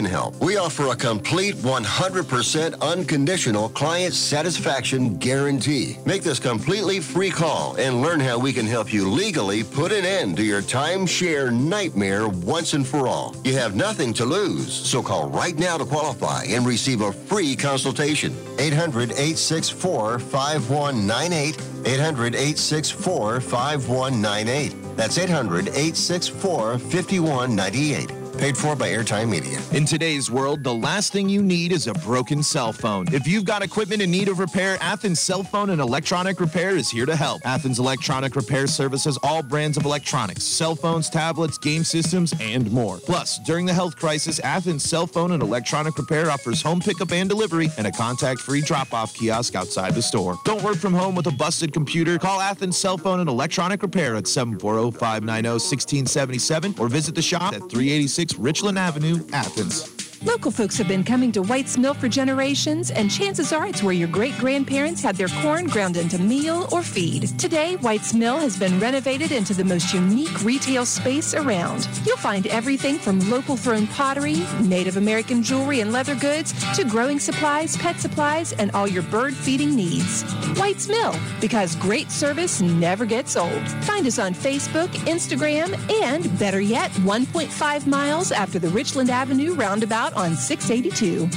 [0.05, 0.35] help.
[0.41, 5.97] We offer a complete 100% unconditional client satisfaction guarantee.
[6.05, 10.05] Make this completely free call and learn how we can help you legally put an
[10.05, 13.35] end to your timeshare nightmare once and for all.
[13.43, 17.55] You have nothing to lose, so call right now to qualify and receive a free
[17.55, 18.35] consultation.
[18.59, 21.57] 800 864 5198.
[21.85, 24.75] 800 864 5198.
[24.95, 28.20] That's 800 864 5198.
[28.41, 29.61] Paid for by Airtime Media.
[29.71, 33.05] In today's world, the last thing you need is a broken cell phone.
[33.13, 36.89] If you've got equipment in need of repair, Athens Cell Phone and Electronic Repair is
[36.89, 37.45] here to help.
[37.45, 42.97] Athens Electronic Repair services all brands of electronics, cell phones, tablets, game systems, and more.
[42.97, 47.29] Plus, during the health crisis, Athens Cell Phone and Electronic Repair offers home pickup and
[47.29, 50.35] delivery and a contact-free drop-off kiosk outside the store.
[50.45, 52.17] Don't work from home with a busted computer.
[52.17, 58.30] Call Athens Cell Phone and Electronic Repair at 740-590-1677 or visit the shop at 386
[58.37, 60.00] Richland Avenue, Athens.
[60.23, 63.91] Local folks have been coming to White's Mill for generations, and chances are it's where
[63.91, 67.27] your great grandparents had their corn ground into meal or feed.
[67.39, 71.89] Today, White's Mill has been renovated into the most unique retail space around.
[72.05, 77.19] You'll find everything from local thrown pottery, Native American jewelry and leather goods, to growing
[77.19, 80.21] supplies, pet supplies, and all your bird feeding needs.
[80.55, 83.67] White's Mill, because great service never gets old.
[83.85, 90.10] Find us on Facebook, Instagram, and better yet, 1.5 miles after the Richland Avenue roundabout
[90.13, 91.29] on 682.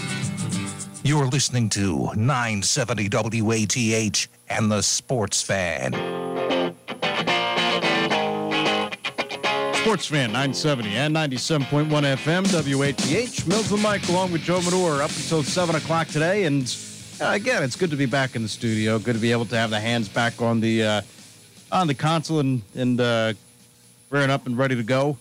[1.02, 3.08] You're listening to 970
[3.42, 5.92] WATH and the Sports Fan.
[9.74, 13.46] Sports Fan 970 and 97.1 FM, WATH.
[13.46, 16.44] Mills and Mike along with Joe Manure up until 7 o'clock today.
[16.44, 16.64] And
[17.20, 18.98] uh, again, it's good to be back in the studio.
[18.98, 21.02] Good to be able to have the hands back on the uh,
[21.70, 23.34] on the console and, and uh,
[24.08, 25.18] rearing up and ready to go.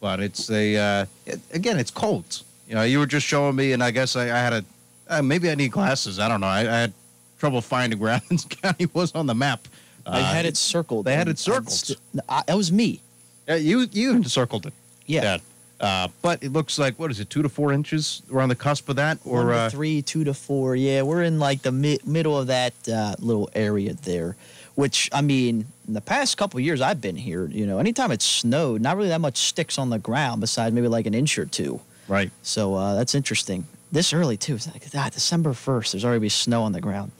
[0.00, 2.42] But it's a, uh, it, again, it's cold.
[2.68, 4.64] You know, you were just showing me, and I guess I, I had a,
[5.08, 6.18] uh, maybe I need glasses.
[6.18, 6.46] I don't know.
[6.46, 6.92] I, I had
[7.38, 9.68] trouble finding where Athens County was on the map.
[10.06, 11.06] I had it circled.
[11.06, 11.70] They had it circled.
[11.72, 11.98] st-
[12.28, 13.00] I- That was me.
[13.48, 14.72] Yeah, you you circled it.
[15.06, 15.38] Yeah.
[15.80, 18.22] Uh, but it looks like what is it, two to four inches?
[18.30, 20.76] We're on the cusp of that, or uh, three, two to four.
[20.76, 24.36] Yeah, we're in like the mi- middle of that uh, little area there.
[24.76, 28.10] Which I mean, in the past couple of years I've been here, you know, anytime
[28.12, 31.38] it snowed, not really that much sticks on the ground besides maybe like an inch
[31.38, 31.80] or two.
[32.08, 32.30] Right?
[32.42, 33.66] So uh, that's interesting.
[33.92, 34.54] This early too.
[34.56, 35.92] It's like ah, December first.
[35.92, 37.12] There's already snow on the ground.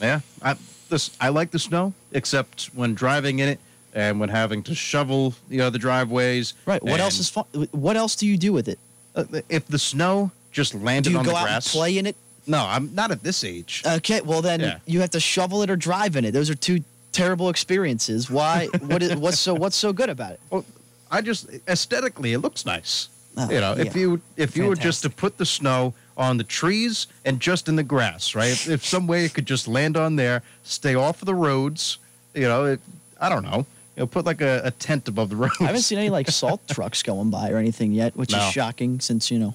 [0.00, 0.56] Yeah, I,
[0.88, 3.60] this I like the snow, except when driving in it
[3.94, 6.54] and when having to shovel you know the driveways.
[6.66, 6.82] Right.
[6.82, 7.44] What else is fun?
[7.72, 8.78] What else do you do with it?
[9.16, 12.06] uh, if the snow just landed Do you on go the out and play in
[12.06, 12.16] it?
[12.46, 13.82] No, I'm not at this age.
[13.86, 14.20] Okay.
[14.22, 14.78] Well, then Yeah.
[14.86, 16.32] you have to shovel it or drive in it.
[16.32, 18.30] Those are two terrible experiences.
[18.30, 18.66] Why?
[18.86, 19.16] what is?
[19.16, 19.54] What's so?
[19.54, 20.40] What's so good about it?
[20.50, 20.64] Well,
[21.10, 23.08] I just aesthetically it looks nice.
[23.38, 26.44] Oh, you know, if you if you were just to put the snow on the
[26.44, 28.50] trees and just in the grass, right?
[28.50, 31.98] If, if some way it could just land on there, stay off of the roads,
[32.34, 32.80] you know, it,
[33.20, 33.64] I don't know.
[33.96, 35.54] You know, put like a, a tent above the roads.
[35.60, 38.38] I haven't seen any like salt trucks going by or anything yet, which No.
[38.38, 39.54] is shocking since you know.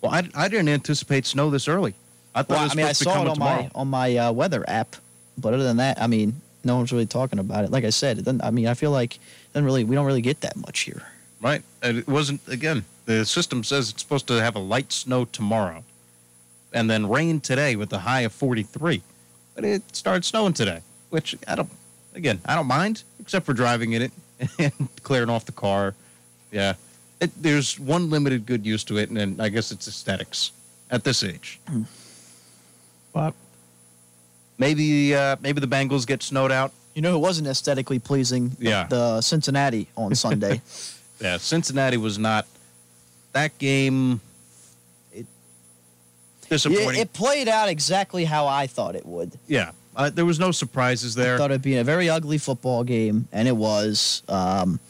[0.00, 1.94] Well, I, I didn't anticipate snow this early.
[2.34, 3.62] I thought Well, it was I mean, I supposed to be saw it on tomorrow.
[3.62, 4.96] my on my uh, weather app,
[5.38, 7.70] but other than that, I mean, no one's really talking about it.
[7.70, 9.18] Like I said, it doesn't, I mean, I feel like
[9.52, 11.02] doesn't really we don't really get that much here.
[11.40, 11.62] Right.
[11.82, 15.84] And it wasn't, again, the system says it's supposed to have a light snow tomorrow
[16.72, 19.00] and then rain today with a high of 43.
[19.54, 21.70] But it started snowing today, which I don't,
[22.14, 24.12] again, I don't mind, except for driving in it
[24.58, 25.94] and clearing off the car.
[26.50, 26.74] Yeah.
[27.20, 30.50] It, there's one limited good use to it, and then I guess it's aesthetics
[30.90, 31.58] at this age.
[33.14, 33.32] But
[34.58, 36.72] maybe, uh, maybe the Bengals get snowed out.
[36.92, 38.56] You know it wasn't aesthetically pleasing?
[38.58, 38.86] Yeah.
[38.88, 40.60] the Cincinnati on Sunday.
[41.18, 42.46] Yeah, Cincinnati was not
[43.36, 44.20] that game.
[45.12, 45.26] It
[46.48, 47.00] disappointing.
[47.00, 49.32] it played out exactly how I thought it would.
[49.46, 51.34] Yeah, uh, there was no surprises there.
[51.34, 54.22] I thought it'd be a very ugly football game, and it was.
[54.28, 54.80] Um,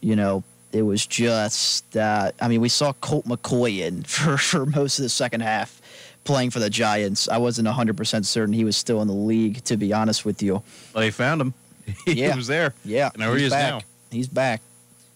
[0.00, 1.96] you know, it was just.
[1.96, 5.80] Uh, I mean, we saw Colt McCoy in for for most of the second half,
[6.24, 7.28] playing for the Giants.
[7.28, 10.42] I wasn't hundred percent certain he was still in the league, to be honest with
[10.42, 10.54] you.
[10.94, 11.54] Well, they found him.
[12.06, 12.34] he Yeah.
[12.36, 12.74] was there.
[12.84, 13.70] Yeah, And there he is back.
[13.72, 13.80] now.
[14.10, 14.60] He's back.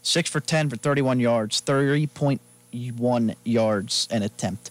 [0.05, 2.41] Six for ten for thirty-one yards, thirty point
[2.75, 4.71] 41 yards an attempt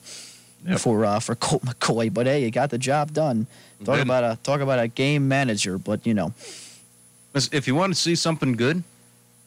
[0.67, 0.79] yep.
[0.79, 2.13] for uh, for Colt McCoy.
[2.13, 3.47] But hey, you got the job done.
[3.83, 5.77] Talk then, about a talk about a game manager.
[5.77, 6.33] But you know,
[7.33, 8.83] if you want to see something good,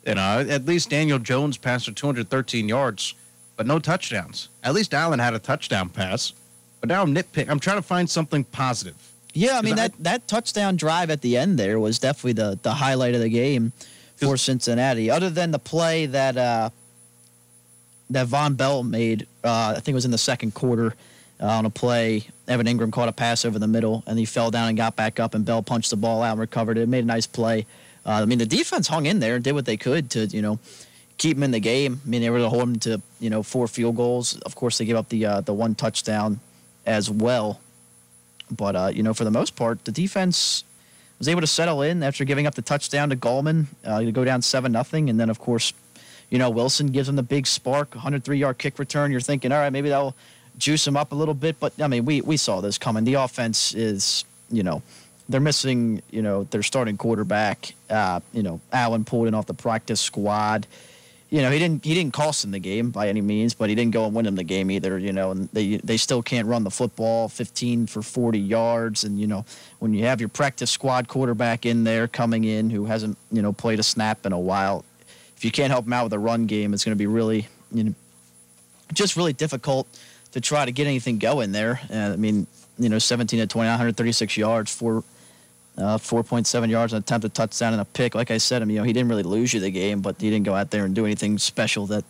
[0.07, 3.14] you know, at least Daniel Jones passed for 213 yards,
[3.57, 4.49] but no touchdowns.
[4.62, 6.33] At least Allen had a touchdown pass.
[6.81, 7.49] But now I'm nitpick.
[7.49, 8.94] I'm trying to find something positive.
[9.33, 12.59] Yeah, I mean that, I, that touchdown drive at the end there was definitely the
[12.62, 13.72] the highlight of the game
[14.16, 15.11] for Cincinnati.
[15.11, 16.70] Other than the play that uh,
[18.11, 20.94] that Vonn Bell made, uh, I think it was in the second quarter
[21.40, 22.26] uh, on a play.
[22.48, 25.18] Evan Engram caught a pass over the middle, and he fell down and got back
[25.18, 26.83] up, and Bell punched the ball out and recovered it.
[26.83, 27.66] it made a nice play.
[28.05, 30.40] Uh, I mean, the defense hung in there and did what they could to, you
[30.40, 30.61] know,
[31.18, 32.00] keep him in the game.
[32.05, 34.38] I mean, they were able to hold him to, you know, four field goals.
[34.40, 36.40] Of course, they gave up the uh, the one touchdown
[36.85, 37.61] as well.
[38.50, 40.62] But uh, you know, for the most part, the defense
[41.18, 44.24] was able to settle in after giving up the touchdown to Gallman uh, to go
[44.24, 45.72] down seven nothing, and then of course,
[46.31, 49.11] you know, Wilson gives them the big spark, 103 yard kick return.
[49.11, 50.14] You're thinking, all right, maybe that'll
[50.59, 51.59] juice them up a little bit.
[51.61, 53.05] But I mean, we we saw this coming.
[53.05, 54.83] The offense is, you know,
[55.29, 57.74] they're missing, you know, their starting quarterback.
[57.88, 60.66] Uh, you know, Allen pulled in off the practice squad
[61.29, 63.75] you know, he didn't he didn't cost them the game by any means, but he
[63.75, 64.97] didn't go and win them the game either.
[64.99, 69.19] You know, and they they still can't run the football, 15 for 40 yards, and
[69.21, 69.45] you know,
[69.81, 73.53] when you have your practice squad quarterback in there coming in who hasn't you know
[73.53, 74.85] played a snap in a while,
[75.37, 77.49] if you can't help him out with a run game, it's going to be really
[77.73, 77.95] you know
[78.93, 79.89] just really difficult
[80.33, 81.81] to try to get anything going there.
[81.91, 82.47] Uh, I mean,
[82.79, 85.03] you know, 17 to 20, 136 yards, for
[85.79, 88.15] uh, 4.7 yards, an attempted touchdown, and a pick.
[88.15, 90.21] Like I said, I mean, you know, he didn't really lose you the game, but
[90.21, 92.05] he didn't go out there and do anything special that,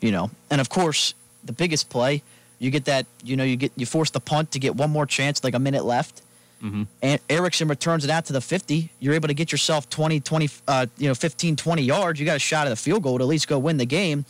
[0.00, 0.30] you know.
[0.50, 2.22] And of course, the biggest play,
[2.58, 5.06] you get that, you know, you get you force the punt to get one more
[5.06, 6.22] chance, like a minute left.
[6.62, 6.84] Mm-hmm.
[7.02, 8.90] And Erickson returns it out to the 50.
[8.98, 12.18] You're able to get yourself 20, 20, uh, you know, 15, 20 yards.
[12.18, 14.24] You got a shot at a field goal to at least go win the game.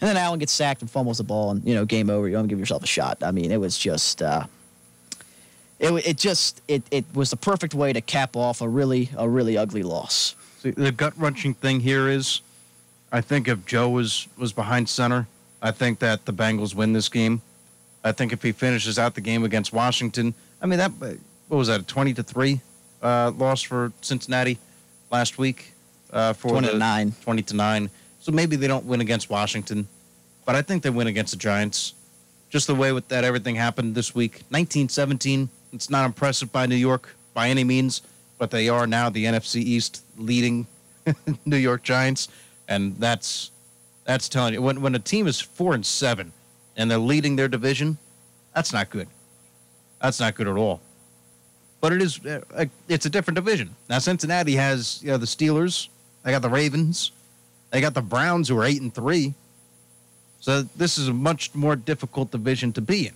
[0.00, 2.28] And then Allen gets sacked and fumbles the ball, and you know, game over.
[2.28, 3.18] You don't give yourself a shot.
[3.22, 4.22] I mean, it was just.
[4.22, 4.46] Uh,
[5.78, 9.28] it, it just it, it was the perfect way to cap off a really a
[9.28, 10.34] really ugly loss.
[10.58, 12.40] See, the gut wrenching thing here is,
[13.12, 15.28] I think if Joe was was behind center,
[15.62, 17.42] I think that the Bengals win this game.
[18.04, 20.92] I think if he finishes out the game against Washington, I mean that
[21.48, 22.60] what was that a twenty to three
[23.02, 24.58] uh, loss for Cincinnati
[25.10, 25.72] last week
[26.12, 27.12] uh, for 20 to nine.
[27.22, 27.90] Twenty to nine.
[28.20, 29.86] So maybe they don't win against Washington,
[30.44, 31.94] but I think they win against the Giants.
[32.50, 34.42] Just the way with that everything happened this week.
[34.48, 38.02] 1917 it's not impressive by New York by any means,
[38.38, 40.66] but they are now the NFC East leading
[41.44, 42.28] New York Giants,
[42.68, 43.50] and that's
[44.04, 46.32] that's telling you when when a team is four and seven
[46.76, 47.98] and they're leading their division,
[48.54, 49.08] that's not good.
[50.00, 50.80] That's not good at all.
[51.80, 53.98] But it is uh, it's a different division now.
[53.98, 55.88] Cincinnati has you know the Steelers,
[56.22, 57.12] they got the Ravens,
[57.70, 59.34] they got the Browns who are eight and three.
[60.40, 63.14] So this is a much more difficult division to be in.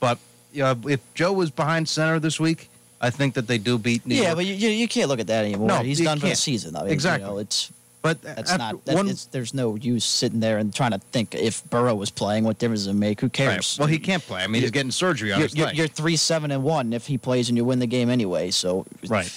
[0.00, 0.18] But
[0.60, 2.68] uh, if Joe was behind center this week,
[3.00, 4.36] I think that they do beat New yeah, York.
[4.36, 5.68] but you, you can't look at that anymore.
[5.68, 6.76] No, he's done for the season.
[6.76, 7.28] I mean, exactly.
[7.28, 8.84] You know, it's but that's not.
[8.84, 12.42] That, one, there's no use sitting there and trying to think if Burrow was playing,
[12.42, 13.20] what difference does it make?
[13.20, 13.78] Who cares?
[13.78, 13.78] Right.
[13.78, 14.42] Well, he can't play.
[14.42, 15.78] I mean, you're, he's getting surgery on you're, his you're, leg.
[15.78, 18.50] You're three seven and one if he plays and you win the game anyway.
[18.50, 19.32] So right.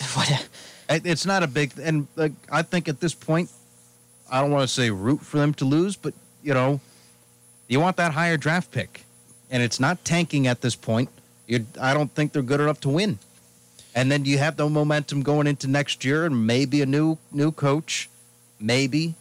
[0.90, 3.52] it's not a big and like, I think at this point,
[4.32, 6.80] I don't want to say root for them to lose, but you know,
[7.68, 9.05] you want that higher draft pick,
[9.56, 11.08] and it's not tanking at this point.
[11.48, 13.20] You're, I don't think they're good enough to win.
[13.96, 17.54] And then you have the momentum going into next year, and maybe a new new
[17.54, 18.10] coach.
[18.60, 19.16] Maybe,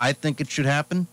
[0.00, 1.06] I think it should happen.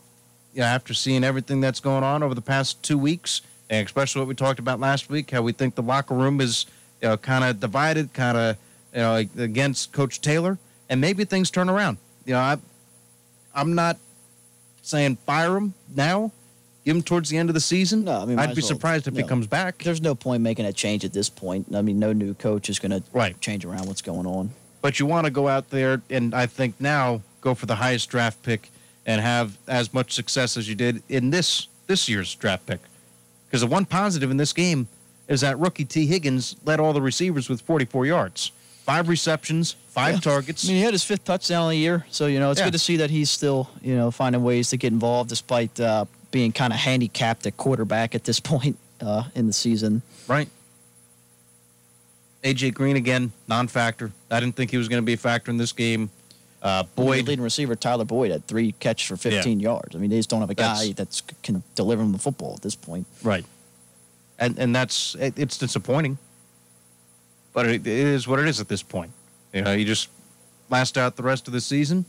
[0.56, 4.22] You know, after seeing everything that's going on over the past two weeks, and especially
[4.22, 6.66] what we talked about last week, how we think the locker room is
[7.00, 8.58] you know, kind of divided, kind of
[8.92, 10.58] you know against Coach Taylor,
[10.90, 12.00] and maybe things turn around.
[12.26, 12.58] You know, I,
[13.54, 13.98] I'm not
[14.82, 16.32] saying fire him now,
[16.86, 18.04] him towards the end of the season?
[18.04, 19.84] No, I mean, I'd be well, surprised if he comes back.
[19.84, 21.68] There's no point making a change at this point.
[21.74, 23.40] I mean, no new coach is going to right.
[23.42, 24.50] change around what's going on.
[24.82, 28.10] But you want to go out there and I think now go for the highest
[28.10, 28.70] draft pick
[29.06, 32.80] and have as much success as you did in this this year's draft pick.
[33.48, 34.88] Because the one positive in this game
[35.28, 38.52] is that rookie Tee Higgins led all the receivers with 44 yards,
[38.84, 40.20] five receptions, five yeah.
[40.20, 40.66] targets.
[40.66, 42.68] I mean, he had his fifth touchdown of the year, so you know it's yeah.
[42.68, 46.06] good to see that he's still you know finding ways to get involved despite uh,
[46.34, 50.02] being kind of handicapped at quarterback at this point uh, in the season.
[50.28, 50.50] Right.
[52.44, 54.12] AJ Green again, non-factor.
[54.30, 56.10] I didn't think he was going to be a factor in this game.
[56.62, 59.64] Uh, Boyd, leading receiver Tyler Boyd had three catches for 15 yeah.
[59.64, 59.96] yards.
[59.96, 62.54] I mean, they just don't have a guy that's, that can deliver them the football
[62.56, 63.06] at this point.
[63.22, 63.46] Right.
[64.40, 66.18] And and that's it, it's disappointing,
[67.54, 69.12] but it, it is what it is at this point.
[69.54, 70.10] You know, you just
[70.70, 72.06] last out the rest of the season.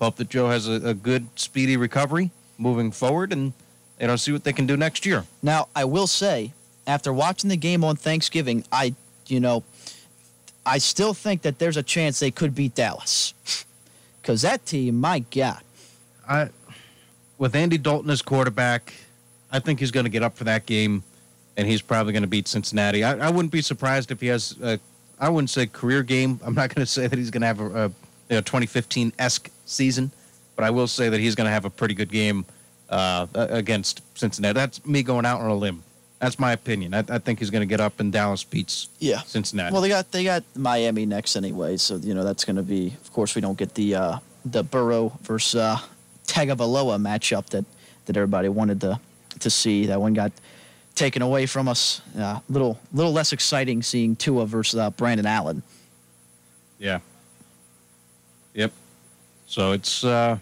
[0.00, 3.52] Hope that Joe has a, a good, speedy recovery moving forward, and
[4.02, 5.24] you know, see what they can do next year.
[5.42, 6.52] Now, I will say,
[6.88, 8.96] after watching the game on Thanksgiving, I,
[9.28, 9.62] you know,
[10.66, 13.32] I still think that there's a chance they could beat Dallas.
[14.20, 15.60] Because that team, my God.
[16.28, 16.50] I,
[17.38, 18.94] with Andy Dalton as quarterback,
[19.50, 21.02] I think he's going to get up for that game,
[21.56, 23.02] and he's probably going to beat Cincinnati.
[23.02, 24.78] I, I wouldn't be surprised if he has, a,
[25.18, 26.38] I wouldn't say career game.
[26.44, 29.12] I'm not going to say that he's going to have a, a you know, 2015
[29.18, 30.12] esque season,
[30.54, 32.46] but I will say that he's going to have a pretty good game
[32.92, 34.54] uh, against Cincinnati.
[34.54, 35.82] That's me going out on a limb.
[36.20, 36.94] That's my opinion.
[36.94, 39.20] I, I think he's going to get up and Dallas beats yeah.
[39.22, 39.72] Cincinnati.
[39.72, 42.94] Well, they got they got Miami next anyway, so you know that's going to be.
[43.02, 45.78] Of course, we don't get the uh, the Burrow versus uh,
[46.26, 47.64] Tagovailoa matchup that
[48.06, 49.00] that everybody wanted to
[49.40, 49.86] to see.
[49.86, 50.30] That one got
[50.94, 52.02] taken away from us.
[52.16, 55.62] A uh, little little less exciting seeing Tua versus uh, Brandon Allen.
[56.78, 57.00] Yeah.
[58.54, 58.72] Yep.
[59.46, 60.38] So it's uh,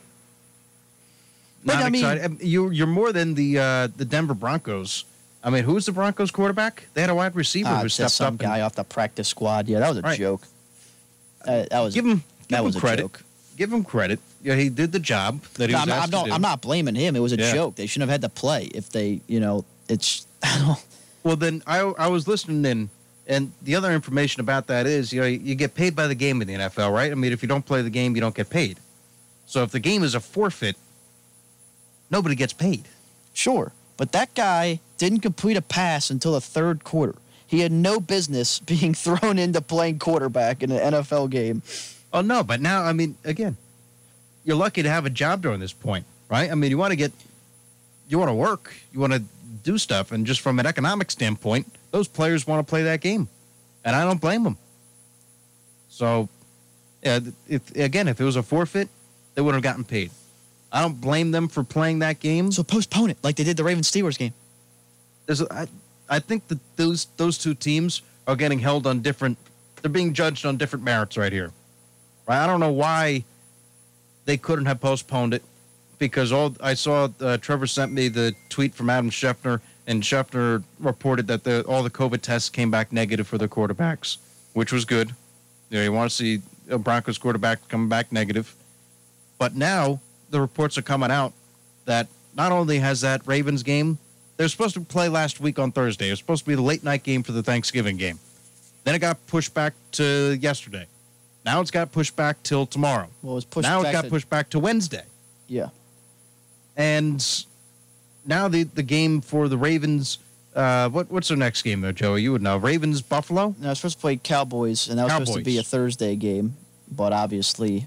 [1.65, 2.39] not I mean, exciting.
[2.41, 5.05] You you're more than the uh, the Denver Broncos
[5.43, 6.87] I mean, who's the Broncos quarterback?
[6.95, 8.41] They had a wide receiver uh, who stepped some up.
[8.41, 9.69] guy and, off the practice squad.
[9.69, 10.19] Yeah, that was a right.
[10.19, 10.43] joke.
[11.47, 13.03] Uh, that was give him that give was him credit.
[13.03, 13.23] Joke.
[13.57, 14.21] Give him credit.
[14.43, 16.35] Yeah, he did the job that he no, was I'm, asked I'm, not, to do.
[16.35, 17.17] I'm not blaming him.
[17.17, 17.53] It was a yeah.
[17.53, 17.77] joke.
[17.77, 20.27] They shouldn't have had to play if they, you know, it's.
[21.23, 22.91] well, then I I was listening in,
[23.27, 26.43] and the other information about that is, you know, you get paid by the game
[26.43, 27.11] in the NFL, right?
[27.11, 28.79] I mean, if you don't play the game, you don't get paid.
[29.47, 30.77] So if the game is a forfeit,
[32.11, 32.89] nobody gets paid.
[33.33, 33.73] Sure.
[33.97, 37.15] But that guy didn't complete a pass until the third quarter.
[37.47, 41.63] He had no business being thrown into playing quarterback in an NFL game.
[42.13, 43.57] Oh no, but now I mean, again,
[44.45, 46.51] you're lucky to have a job during this point, right?
[46.51, 47.13] I mean, you want to get,
[48.09, 49.23] you want to work, you want to
[49.63, 53.29] do stuff, and just from an economic standpoint, those players want to play that game,
[53.85, 54.57] and I don't blame them.
[55.89, 56.29] So,
[57.03, 58.89] yeah, if, again, if it was a forfeit,
[59.35, 60.11] they would have gotten paid.
[60.73, 62.53] I don't blame them for playing that game.
[62.53, 64.33] So postpone it, like they did the Ravens Steelers game.
[65.27, 65.67] There's, I,
[66.09, 69.39] I think that those those two teams are getting held on different.
[69.83, 71.53] They're being judged on different merits right here.
[72.29, 72.43] Right?
[72.43, 73.25] I don't know why
[74.27, 75.43] they couldn't have postponed it
[75.99, 77.09] because all I saw.
[77.21, 81.83] Uh, Trevor sent me the tweet from Adam Schefter, and Schefter reported that the all
[81.83, 84.19] the COVID tests came back negative for the quarterbacks,
[84.53, 85.15] which was good.
[85.71, 88.55] You know, you want to see a Broncos quarterback come back negative,
[89.39, 90.01] but now
[90.31, 91.33] the reports are coming out
[91.85, 93.99] that not only has that Ravens game,
[94.37, 96.09] they're supposed to play last week on Thursday.
[96.09, 98.19] It was supposed to be the late night game for the Thanksgiving game.
[98.85, 100.87] Then it got pushed back to yesterday.
[101.45, 103.09] Now it's got pushed back till tomorrow.
[103.23, 105.05] Well, it was pushed now it got to, pushed back to Wednesday.
[105.49, 105.69] Yeah.
[106.77, 107.45] And
[108.25, 110.19] now the the game for the Ravens.
[110.55, 112.23] Uh, what what's their next game though, Joey?
[112.23, 112.57] You would know.
[112.57, 113.55] Ravens Buffalo.
[113.59, 115.29] No, it's supposed to play Cowboys, and that was Cowboys.
[115.29, 116.57] supposed to be a Thursday game,
[116.91, 117.87] but obviously,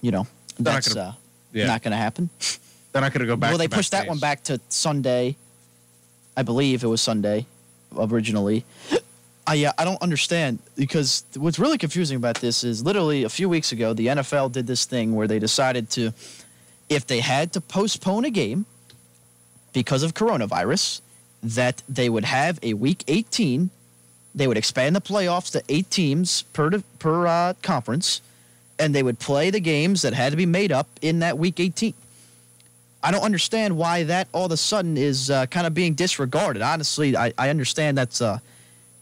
[0.00, 0.26] you know,
[0.58, 1.12] that's gonna- uh,
[1.52, 1.66] Yeah.
[1.66, 2.30] not going to happen.
[2.92, 3.50] They're not going to go back.
[3.50, 4.08] well, they pushed that days.
[4.08, 5.36] one back to Sunday.
[6.36, 7.46] I believe it was Sunday
[7.96, 8.64] originally.
[9.46, 13.48] I yeah, I don't understand because what's really confusing about this is literally a few
[13.48, 16.12] weeks ago the NFL did this thing where they decided to
[16.88, 18.66] if they had to postpone a game
[19.72, 21.00] because of coronavirus
[21.42, 23.70] that they would have a week 18
[24.34, 28.20] they would expand the playoffs to 8 teams per per uh, conference
[28.78, 31.60] and they would play the games that had to be made up in that week
[31.60, 31.94] 18
[33.02, 36.62] I don't understand why that all of a sudden is uh, kind of being disregarded.
[36.62, 38.38] Honestly, I, I understand that's uh,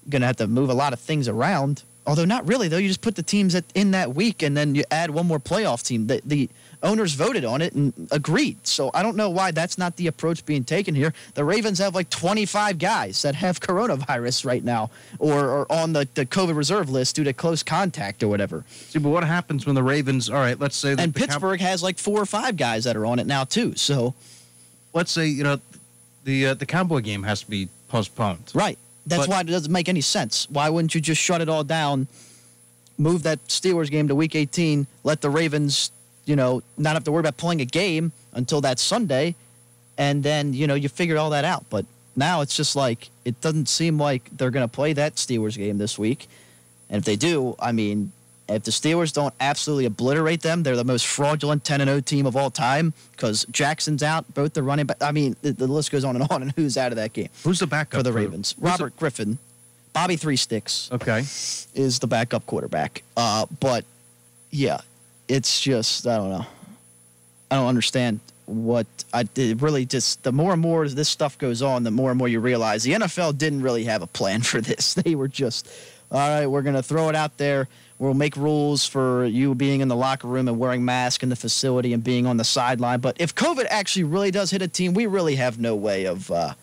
[0.09, 1.83] going to have to move a lot of things around.
[2.07, 2.77] Although not really, though.
[2.77, 5.41] You just put the teams at, in that week, and then you add one more
[5.41, 6.07] playoff team.
[6.07, 6.49] The, the
[6.87, 8.67] owners voted on it and agreed.
[8.67, 11.13] So I don't know why that's not the approach being taken here.
[11.35, 16.09] The Ravens have like 25 guys that have coronavirus right now, or, or on the,
[16.15, 18.65] the COVID reserve list due to close contact or whatever.
[18.71, 20.31] See, but what happens when the Ravens?
[20.31, 22.85] All right, let's say that And the Cow- Pittsburgh has like four or five guys
[22.85, 23.75] that are on it now too.
[23.77, 24.15] So
[24.95, 25.61] let's say you know
[26.25, 28.51] the uh, the Cowboy game has to be postponed.
[28.55, 28.79] Right.
[29.07, 30.49] That's But- why it doesn't make any sense.
[30.51, 32.09] Why wouldn't you just shut it all down,
[32.99, 35.93] move that Steelers game to Week 18, let the Ravens,
[36.27, 39.35] you know, not have to worry about playing a game until that Sunday,
[39.97, 41.65] and then you know you figure all that out.
[41.71, 45.57] But now it's just like it doesn't seem like they're going to play that Steelers
[45.57, 46.29] game this week,
[46.91, 48.13] and if they do, I mean,
[48.49, 52.37] if the Steelers don't absolutely obliterate them, they're the most fraudulent 10 0 team of
[52.37, 54.99] all time because Jackson's out, both the running back.
[55.03, 57.29] I mean, the, the list goes on and on, and who's out of that game
[57.45, 58.53] Who's the backup for the Ravens?
[58.53, 59.39] who's Robert Griffin,
[59.93, 61.21] Bobby Three Sticks Okay.
[61.75, 63.03] is the backup quarterback.
[63.17, 63.85] Uh, but
[64.51, 64.81] yeah,
[65.29, 66.47] it's just I don't know.
[67.51, 69.63] I don't understand what I did.
[69.63, 72.41] Really, just the more and more this stuff goes on, the more and more you
[72.41, 74.95] realize the NFL didn't really have a plan for this.
[74.95, 75.69] They were just,
[76.11, 77.69] all right, we're gonna throw it out there.
[77.99, 81.37] we'll make rules for you being in the locker room and wearing masks in the
[81.37, 83.01] facility and being on the sideline.
[83.01, 86.31] But if COVID actually really does hit a team, we really have no way of
[86.31, 86.55] uh,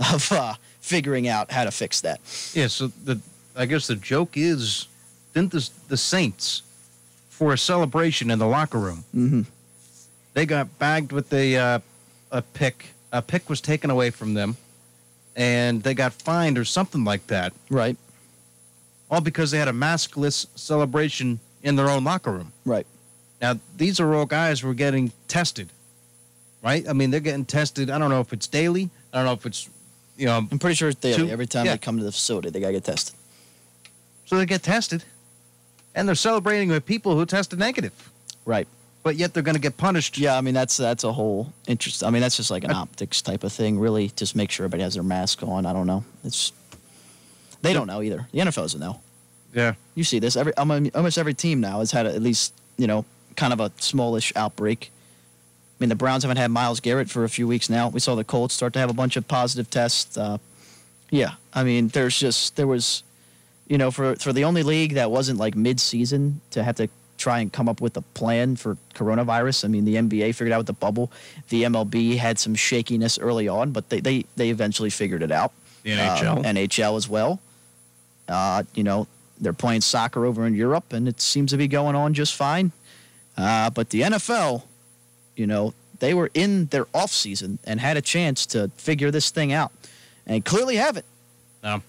[0.12, 2.20] of uh, figuring out how to fix that.
[2.54, 2.68] Yeah.
[2.68, 3.20] So the
[3.56, 4.86] I guess the joke is,
[5.34, 6.62] didn't the, the Saints
[7.38, 9.04] for a celebration in the locker room?
[9.14, 9.42] Mm-hmm.
[10.34, 11.78] They got bagged with a uh,
[12.32, 12.86] a pick.
[13.12, 14.56] A pick was taken away from them,
[15.36, 17.52] and they got fined or something like that.
[17.70, 17.96] Right.
[19.10, 22.52] All because they had a maskless celebration in their own locker room.
[22.66, 22.86] Right.
[23.40, 25.68] Now these are all guys who are getting tested,
[26.62, 26.86] right?
[26.88, 27.88] I mean, they're getting tested.
[27.88, 28.90] I don't know if it's daily.
[29.12, 29.68] I don't know if it's,
[30.18, 30.36] you know.
[30.50, 31.16] I'm pretty sure it's daily.
[31.28, 31.72] Two- Every time yeah.
[31.72, 33.14] they come to the facility, they gotta get tested.
[34.26, 35.04] So they get tested,
[35.98, 38.10] and they're celebrating with people who tested negative.
[38.44, 38.68] Right.
[39.02, 40.16] But yet they're going to get punished.
[40.16, 42.04] Yeah, I mean that's that's a whole interest.
[42.04, 43.78] I mean that's just like an optics type of thing.
[43.78, 45.66] Really, just make sure everybody has their mask on.
[45.66, 46.04] I don't know.
[46.24, 46.52] It's
[47.62, 48.28] they don't know either.
[48.32, 49.00] The NFL doesn't know.
[49.52, 49.74] Yeah.
[49.94, 53.04] You see this every almo- almost every team now has had at least you know
[53.36, 54.90] kind of a smallish outbreak.
[54.92, 57.88] I mean the Browns haven't had Myles Garrett for a few weeks now.
[57.88, 60.16] We saw the Colts start to have a bunch of positive tests.
[60.16, 60.38] Uh,
[61.10, 63.02] yeah, I mean there's just there was,
[63.68, 66.88] you know, for for the only league that wasn't like mid season to have to
[67.18, 69.64] try and come up with a plan for coronavirus.
[69.64, 71.12] I mean the NBA figured out with the bubble.
[71.48, 75.52] The MLB had some shakiness early on, but they they they eventually figured it out.
[75.82, 76.38] The NHL.
[76.38, 77.40] Uh, NHL as well.
[78.28, 79.06] Uh, you know,
[79.40, 82.72] they're playing soccer over in Europe, and it seems to be going on just fine.
[83.36, 84.64] Uh, but the NFL,
[85.36, 89.30] you know, they were in their off season and had a chance to figure this
[89.30, 89.72] thing out,
[90.26, 91.06] and clearly haven't.
[91.62, 91.82] No.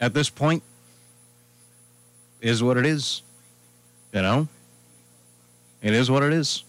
[0.00, 0.62] At this point,
[2.40, 3.22] is what it is.
[4.12, 4.48] You know,
[5.82, 6.64] it is what it is.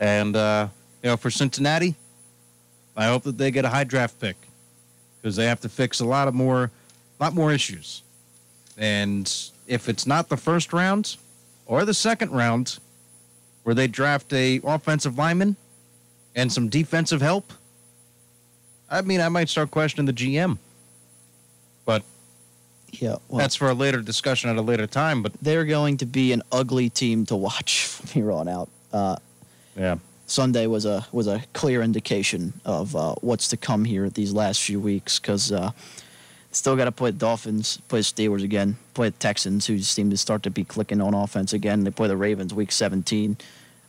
[0.00, 0.68] And uh,
[1.02, 1.96] you know, for Cincinnati,
[2.96, 4.36] I hope that they get a high draft pick
[5.20, 6.70] because they have to fix a lot of more,
[7.20, 8.02] lot more issues.
[8.76, 9.32] And
[9.66, 11.16] if it's not the first round
[11.66, 12.78] or the second round,
[13.62, 15.56] where they draft a offensive lineman
[16.34, 17.52] and some defensive help,
[18.90, 20.58] I mean, I might start questioning the GM.
[22.92, 25.22] Yeah, well, that's for a later discussion at a later time.
[25.22, 28.68] But they're going to be an ugly team to watch from here on out.
[28.92, 29.16] Uh,
[29.76, 34.32] yeah, Sunday was a was a clear indication of uh, what's to come here these
[34.32, 35.70] last few weeks because uh,
[36.52, 40.10] still got to play the Dolphins, play the Steelers again, play the Texans who seem
[40.10, 41.84] to start to be clicking on offense again.
[41.84, 43.36] They play the Ravens week 17.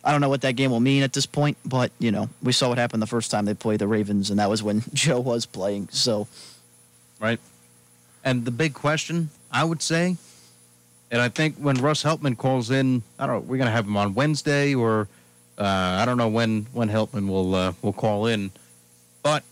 [0.02, 2.52] I don't know what that game will mean at this point, but you know we
[2.52, 5.20] saw what happened the first time they played the Ravens, and that was when Joe
[5.20, 5.88] was playing.
[5.90, 6.26] So
[7.20, 7.40] right.
[8.24, 10.16] And the big question, I would say,
[11.10, 13.84] and I think when Russ Heltman calls in, I don't know, we're going to have
[13.84, 15.08] him on Wednesday or
[15.58, 15.62] uh,
[16.00, 18.50] I don't know when when Heltman will uh, will call in.
[19.22, 19.44] But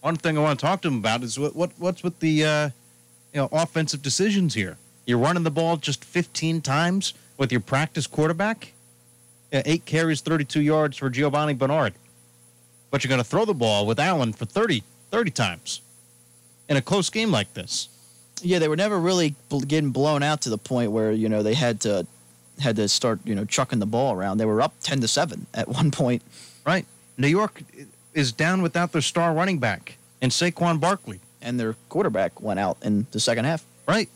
[0.00, 2.44] one thing I want to talk to him about is what, what what's with the
[2.44, 2.70] uh,
[3.32, 4.76] you know offensive decisions here.
[5.06, 8.72] You're running the ball just 15 times with your practice quarterback.
[9.52, 11.94] Yeah, eight carries, 32 yards for Giovani Bernard.
[12.90, 15.80] But you're going to throw the ball with Allen for 30, 30 times
[16.70, 17.88] in a close game like this.
[18.42, 19.34] yeah, they were never really
[19.66, 22.06] getting blown out to the point where you know they had to
[22.60, 24.38] had to start you know chucking the ball around.
[24.38, 26.22] They were up ten to seven at one point.
[26.64, 26.86] Right.
[27.18, 27.62] New York
[28.14, 31.20] is down without their star running back and Saquon Barkley.
[31.42, 33.64] and their quarterback went out in the second half.
[33.86, 34.08] Right.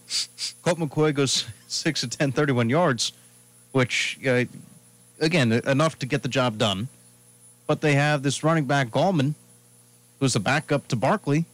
[0.63, 3.13] Colt McCoy goes 6 of 10, 31 yards,
[3.73, 4.45] which, uh,
[5.21, 6.89] again, enough to get the job done.
[7.67, 9.35] But they have this running back, Gallman,
[10.21, 11.47] who's a backup to Barkley,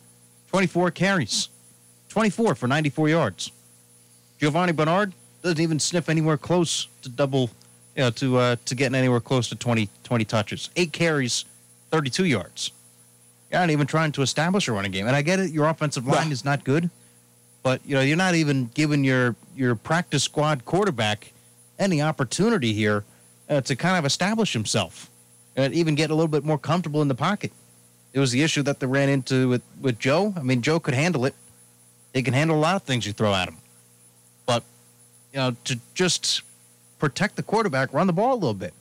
[0.51, 1.48] 24 carries,
[2.09, 3.53] 24 for 94 yards.
[4.38, 7.51] Giovani Bernard doesn't even sniff anywhere close to double,
[7.96, 10.70] you know, to, uh, to getting anywhere close to 20, 20 touches.
[10.76, 11.44] Eight carries,
[11.90, 12.72] 32 yards.
[13.51, 15.07] You're not even trying to establish a running game.
[15.07, 16.90] And I get it, your offensive line is not good
[17.62, 21.32] but you know you're not even giving your your practice squad quarterback
[21.78, 23.05] any opportunity here
[23.48, 25.11] uh, to kind of establish himself
[25.57, 27.53] and even get a little bit more comfortable in the pocket.
[28.12, 30.34] It was the issue that they ran into with with Joe.
[30.36, 31.34] I mean, Joe could handle it.
[32.12, 33.56] He can handle a lot of things you throw at him,
[34.46, 34.64] but
[35.32, 36.42] you know to just
[36.98, 38.74] protect the quarterback, run the ball a little bit,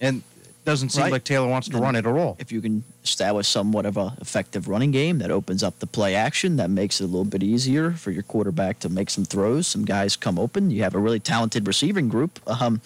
[0.00, 1.12] and it doesn't seem Right.
[1.12, 2.36] like Taylor wants to And run it at all.
[2.40, 6.16] If you can establish somewhat of a effective running game that opens up the play
[6.16, 9.68] action, that makes it a little bit easier for your quarterback to make some throws.
[9.68, 10.70] Some guys come open.
[10.72, 12.40] You have a really talented receiving group.
[12.48, 12.80] Um,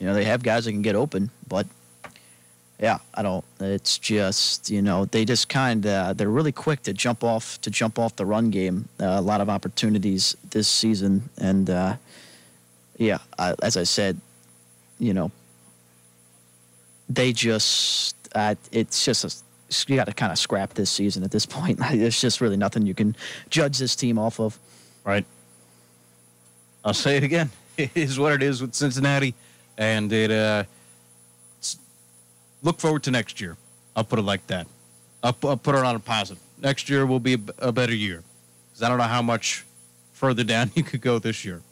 [0.00, 1.66] you know they have guys that can get open, but
[2.80, 3.44] yeah, I don't.
[3.60, 7.70] It's just you know they just kind of they're really quick to jump off to
[7.70, 8.88] jump off the run game.
[9.00, 11.96] Uh, a lot of opportunities this season, and uh,
[12.96, 14.20] yeah, I, as I said,
[15.00, 15.32] you know
[17.08, 21.32] they just uh, it's just a, you got to kind of scrap this season at
[21.32, 21.80] this point.
[21.80, 23.16] There's just really nothing you can
[23.50, 24.56] judge this team off of.
[25.04, 25.24] Right.
[26.84, 27.50] I'll say it again.
[27.78, 29.36] It is what it is with Cincinnati,
[29.76, 30.66] and it.
[32.62, 33.56] Look forward to next year.
[33.94, 34.66] I'll put it like that.
[35.22, 36.42] I'll, I'll put it on a positive.
[36.60, 38.22] Next year will be a, a better year
[38.68, 39.64] because I don't know how much
[40.12, 41.62] further down you could go this year.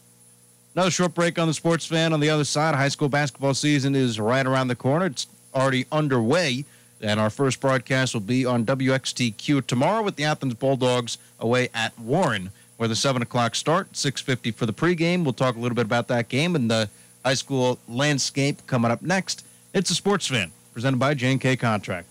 [0.74, 2.12] Another short break on the sports fan.
[2.12, 5.06] On the other side, high school basketball season is right around the corner.
[5.06, 6.64] It's already underway.
[7.00, 11.98] And our first broadcast will be on WXTQ tomorrow with the Athens Bulldogs away at
[11.98, 15.22] Warren, where the 7 o'clock start, 6.50 for the pregame.
[15.22, 16.88] We'll talk a little bit about that game and the
[17.24, 19.44] high school landscape coming up next.
[19.74, 22.10] It's a sports fan presented by J&K Contract.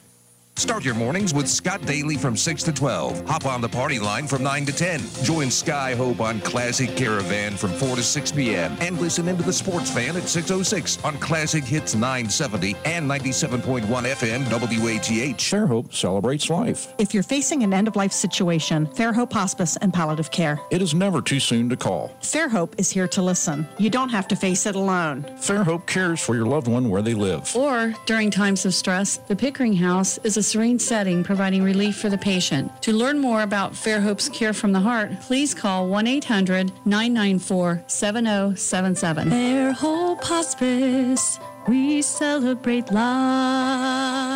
[0.58, 3.28] Start your mornings with Scott Daly from 6 to 12.
[3.28, 5.02] Hop on the party line from 9 to 10.
[5.22, 8.74] Join Sky Hope on Classic Caravan from 4 to 6 p.m.
[8.80, 14.50] And listen into the Sports Fan at 6.06 on Classic Hits 970 and 97.1 FM
[14.50, 15.38] WATH.
[15.40, 16.94] Fairhope celebrates life.
[17.00, 20.62] If you're facing an end of life situation, Fairhope Hospice and Palliative Care.
[20.72, 22.16] It is never too soon to call.
[22.22, 23.68] Fairhope is here to listen.
[23.78, 25.24] You don't have to face it alone.
[25.38, 27.54] Fairhope cares for your loved one where they live.
[27.58, 32.10] Or during times of stress, the Pickering House is a serene setting providing relief for
[32.10, 32.72] the patient.
[32.84, 39.30] To learn more about Fairhope's Care from the Heart, please call 1 800 994 7077.
[39.30, 44.36] Fairhope Hospice, we celebrate life.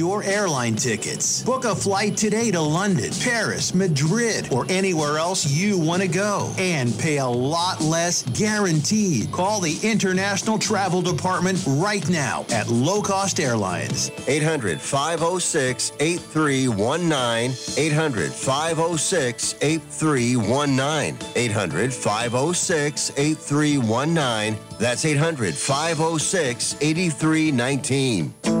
[0.09, 1.43] airline tickets.
[1.43, 6.51] Book a flight today to London, Paris, Madrid, or anywhere else you want to go
[6.57, 9.31] and pay a lot less guaranteed.
[9.31, 14.09] Call the International Travel Department right now at Low Cost Airlines.
[14.27, 17.51] 800 506 8319.
[17.77, 21.17] 800 506 8319.
[21.35, 24.57] 800 506 8319.
[24.79, 28.60] That's 800 506 8319.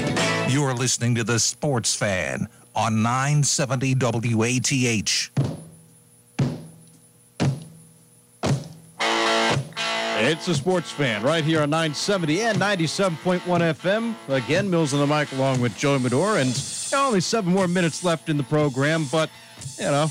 [0.51, 5.31] You're listening to The Sports Fan on 970 WATH.
[10.19, 14.13] It's a sports fan right here on 970 and 97.1 FM.
[14.27, 16.49] Again, Mills on the mic along with Joey Medor, and
[16.93, 19.29] only seven more minutes left in the program, but
[19.79, 20.07] you know,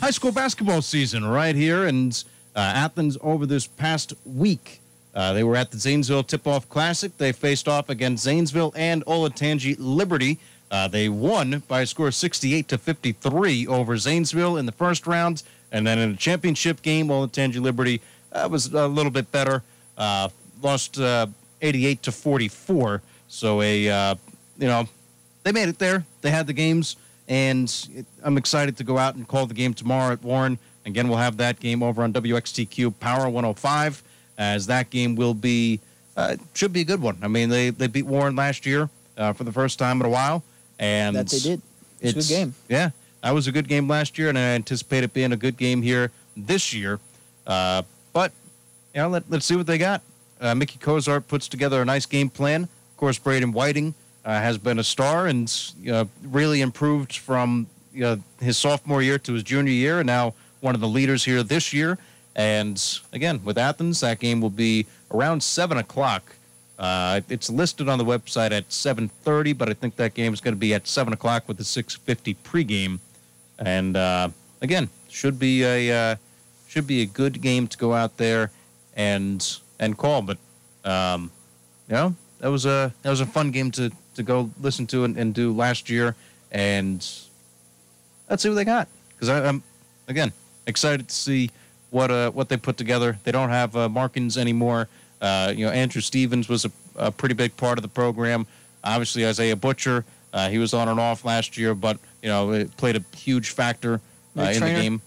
[0.00, 2.24] high school basketball season right here, and
[2.54, 4.82] uh, Athens over this past week.
[5.14, 7.16] Uh, they were at the Zanesville Tip-Off Classic.
[7.18, 10.38] They faced off against Zanesville and Olentangy Liberty.
[10.70, 15.06] Uh, they won by a score of 68 to 53 over Zanesville in the first
[15.06, 15.42] round,
[15.72, 18.00] and then in a championship game, Olentangy Liberty
[18.32, 19.62] uh, was a little bit better.
[19.96, 20.28] Uh,
[20.62, 21.26] lost uh,
[21.62, 23.02] 88 to 44.
[23.28, 24.14] So a uh,
[24.58, 24.88] you know
[25.42, 26.04] they made it there.
[26.20, 26.96] They had the games,
[27.28, 30.58] and I'm excited to go out and call the game tomorrow at Warren.
[30.86, 34.02] Again, we'll have that game over on WXTQ Power 105
[34.38, 35.80] as that game will be
[36.16, 37.18] uh, should be a good one.
[37.22, 40.08] I mean, they they beat Warren last year uh, for the first time in a
[40.08, 40.42] while,
[40.78, 41.62] and that they did.
[42.00, 42.54] It's, it's a good game.
[42.68, 42.90] Yeah,
[43.22, 45.82] that was a good game last year, and I anticipate it being a good game
[45.82, 47.00] here this year.
[47.46, 47.82] Uh,
[48.12, 48.32] but
[48.94, 50.02] you know, let, let's see what they got.
[50.40, 52.64] Uh, Mickey Cozart puts together a nice game plan.
[52.64, 55.52] Of course, Braden Whiting uh, has been a star and
[56.22, 60.74] really improved from you know, his sophomore year to his junior year, and now one
[60.74, 61.98] of the leaders here this year.
[62.38, 62.80] And
[63.12, 66.36] again, with Athens, that game will be around seven o'clock.
[66.78, 70.54] Uh, it's listed on the website at 7:30, but I think that game is going
[70.54, 73.00] to be at seven o'clock with the 6:50 pregame.
[73.58, 74.28] And uh,
[74.62, 76.16] again, should be a uh,
[76.68, 78.52] should be a good game to go out there
[78.94, 79.44] and
[79.80, 80.22] and call.
[80.22, 80.38] But
[80.84, 81.32] um,
[81.88, 85.02] you know, that was a that was a fun game to to go listen to
[85.02, 86.14] and, and do last year.
[86.52, 87.04] And
[88.30, 88.86] let's see what they got
[89.16, 89.64] because I'm
[90.06, 90.32] again
[90.68, 91.50] excited to see
[91.90, 93.18] what uh, what they put together.
[93.24, 94.88] They don't have uh, Markins anymore.
[95.20, 98.46] Uh, you know, Andrew Stevens was a, a, pretty big part of the program.
[98.84, 102.76] Obviously, Isaiah Butcher, uh, he was on and off last year, but you know, it
[102.76, 104.00] played a huge factor
[104.36, 105.02] uh, in the game.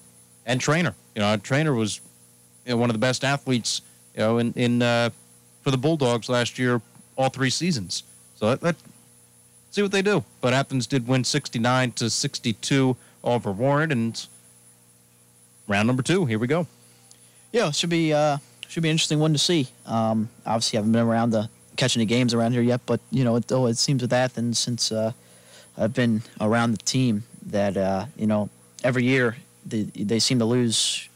[0.45, 2.01] And trainer, you know, trainer was
[2.65, 3.81] you know, one of the best athletes,
[4.15, 5.11] you know, in in uh,
[5.61, 6.81] for the Bulldogs last year,
[7.15, 8.03] all three seasons.
[8.35, 8.75] So let, let
[9.69, 10.23] see what they do.
[10.41, 14.27] But Athens did win 69 to 62 over Warren, and
[15.71, 16.25] round number two.
[16.25, 16.67] Here we go.
[17.51, 19.67] Yeah, should be uh, should be an interesting one to see.
[19.85, 23.37] Um, obviously, haven't been around the catching the games around here yet, but you know,
[23.37, 25.13] it, oh, it seems with Athens since uh,
[25.77, 28.49] I've been around the team that uh, you know
[28.83, 31.07] every year they, they seem to lose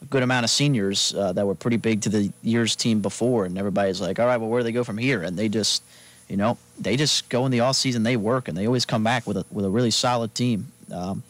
[0.00, 3.44] a good amount of seniors uh, that were pretty big to the year's team before,
[3.44, 5.22] and everybody's like, all right, well, where do they go from here?
[5.22, 5.82] And they just,
[6.28, 9.04] you know, they just go in the off season, they work, and they always come
[9.04, 10.72] back with a with a really solid team.
[10.92, 11.22] Um,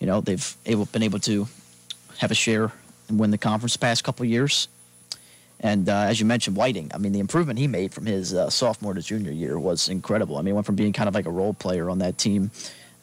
[0.00, 1.46] you know, they've able, been able to
[2.18, 2.72] have a share
[3.08, 4.68] and win the conference the past couple years.
[5.60, 8.50] And uh, as you mentioned, Whiting, I mean, the improvement he made from his uh,
[8.50, 10.36] sophomore to junior year was incredible.
[10.36, 12.50] I mean, went from being kind of like a role player on that team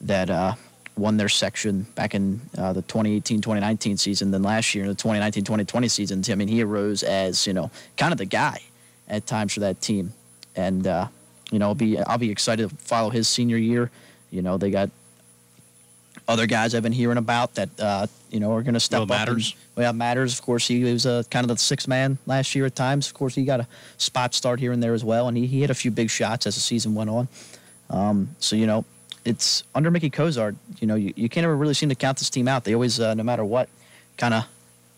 [0.01, 0.53] that uh,
[0.97, 4.31] won their section back in uh, the 2018-2019 season.
[4.31, 6.23] Then last year in the 2019-2020 season.
[6.29, 8.61] I mean, he arose as you know kind of the guy
[9.07, 10.13] at times for that team.
[10.55, 11.07] And uh,
[11.51, 13.89] you know, I'll be I'll be excited to follow his senior year.
[14.29, 14.89] You know, they got
[16.31, 19.03] other guys I've been hearing about that uh, you know are going to step Will
[19.03, 19.09] up.
[19.09, 19.51] Matters.
[19.51, 22.65] And, well, Matters, of course, he was uh, kind of the sixth man last year
[22.65, 23.07] at times.
[23.07, 23.67] Of course, he got a
[23.97, 26.47] spot start here and there as well, and he, he hit a few big shots
[26.47, 27.27] as the season went on.
[27.89, 28.85] Um, so you know,
[29.25, 30.55] it's under Mickey Cozart.
[30.79, 32.63] You know, you, you can't ever really seem to count this team out.
[32.63, 33.69] They always, uh, no matter what,
[34.17, 34.45] kind of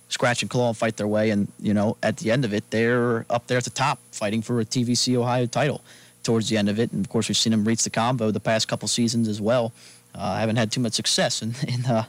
[0.10, 1.32] scratch and claw and fight their way.
[1.32, 4.42] And you know, at the end of it, they're up there at the top, fighting
[4.42, 5.82] for a TVC Ohio title.
[6.24, 8.40] Towards the end of it, and of course, we've seen them reach the convo the
[8.40, 9.74] past couple seasons as well.
[10.16, 12.05] Uh, I haven't had too much success in in uh,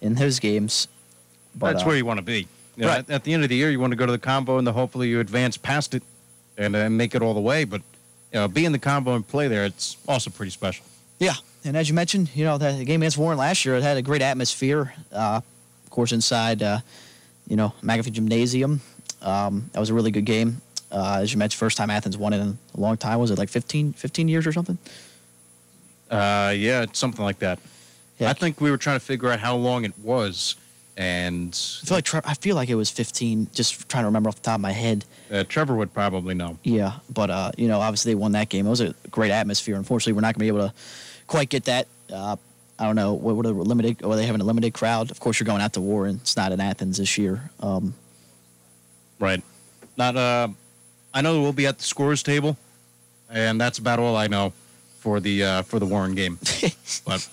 [0.00, 0.88] in those games.
[1.54, 2.48] But, That's uh, where you want to be.
[2.76, 2.98] You know, right.
[2.98, 4.66] at, at the end of the year, you want to go to the convo, and
[4.66, 6.02] then hopefully you advance past it
[6.58, 7.64] and uh, make it all the way.
[7.64, 7.82] But
[8.32, 10.84] you know, be in the convo and play there, it's also pretty special.
[11.18, 11.34] Yeah,
[11.64, 14.02] and as you mentioned, you know the game against Warren last year it had a
[14.02, 14.92] great atmosphere.
[15.12, 15.40] Uh,
[15.84, 16.80] of course, inside uh,
[17.46, 18.82] you know McAfee Gymnasium,
[19.22, 20.60] um, that was a really good game.
[20.90, 23.18] Uh, as you mentioned, first time Athens won it in a long time.
[23.18, 24.78] Was it like 15, 15 years or something?
[26.10, 27.58] Uh, yeah, something like that.
[28.20, 30.54] I think we were trying to figure out how long it was,
[30.96, 31.48] and
[31.82, 33.48] I feel like Tre- I feel like it was fifteen.
[33.52, 35.04] Just trying to remember off the top of my head.
[35.30, 36.56] uh, Trevor would probably know.
[36.62, 38.66] Yeah, but uh, you know, obviously they won that game.
[38.66, 39.76] It was a great atmosphere.
[39.76, 40.74] Unfortunately, we're not going to be able to
[41.26, 41.88] quite get that.
[42.10, 42.36] Uh,
[42.78, 45.10] I don't know what what a limited or they having a limited crowd.
[45.10, 47.50] Of course, you're going out to war, and It's not in Athens this year.
[47.60, 47.94] Um,
[49.18, 49.42] Right.
[49.96, 50.16] Not.
[50.16, 50.48] Uh,
[51.12, 52.56] I know we'll be at the scores table,
[53.30, 54.52] and that's about all I know
[55.06, 56.36] for the uh, for the Warren game.
[57.06, 57.28] but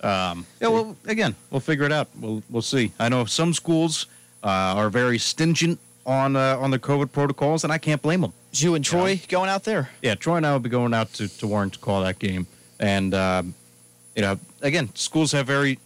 [0.00, 2.06] um, yeah, well, again, we'll figure it out.
[2.20, 2.92] We'll we'll see.
[3.00, 4.06] I know some schools
[4.44, 8.32] uh, are very stingent on uh, on the COVID protocols, and I can't blame them.
[8.52, 9.90] you and Troy going out there?
[10.02, 12.46] Yeah, Troy and I will be going out to, to Warren to call that game.
[12.78, 13.54] And, um,
[14.14, 15.80] you know, again, schools have very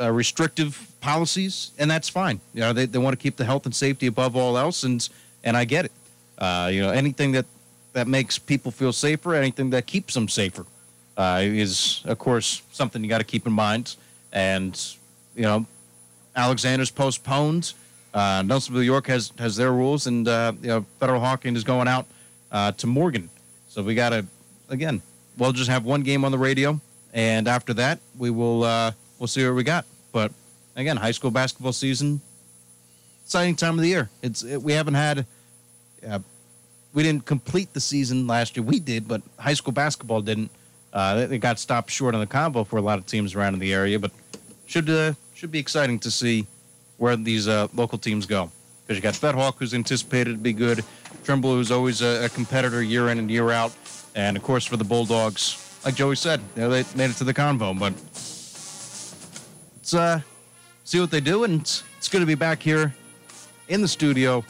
[0.00, 2.40] uh, restrictive policies, and that's fine.
[2.54, 5.06] You know, they, they want to keep the health and safety above all else, and,
[5.44, 5.92] and I get it.
[6.38, 7.44] Uh, you know, anything that,
[7.92, 10.64] that makes people feel safer, anything that keeps them safer
[11.16, 13.96] uh, is, of course, something you got to keep in mind.
[14.32, 14.80] And,
[15.34, 15.66] you know,
[16.36, 17.74] Alexander's postponed.
[18.12, 21.86] Uh, Nelsonville York has has their rules, and uh, you know Federal Hocking is going
[21.86, 22.06] out
[22.50, 23.28] uh, to Morgan.
[23.68, 24.26] So we got to
[24.68, 25.02] again.
[25.38, 26.80] We'll just have one game on the radio,
[27.14, 29.84] and after that, we will uh, we'll see what we got.
[30.10, 30.32] But
[30.74, 32.20] again, high school basketball season,
[33.24, 34.10] exciting time of the year.
[34.22, 35.26] It's it, we haven't had.
[36.06, 36.20] Uh,
[36.92, 38.64] we didn't complete the season last year.
[38.64, 40.50] We did, but high school basketball didn't.
[40.92, 43.60] Uh, it got stopped short on the convo for a lot of teams around in
[43.60, 44.10] the area, but
[44.66, 46.46] should uh, should be exciting to see
[46.96, 48.50] where these uh, local teams go.
[48.86, 50.84] Because you got FedHock, who's anticipated to be good,
[51.22, 53.72] Trimble, who's always a, a competitor year in and year out,
[54.16, 57.24] and of course for the Bulldogs, like Joey said, you know, they made it to
[57.24, 57.78] the convo.
[57.78, 57.92] But
[59.76, 60.20] let's uh,
[60.82, 62.92] see what they do, and it's, it's good to be back here
[63.68, 64.44] in the studio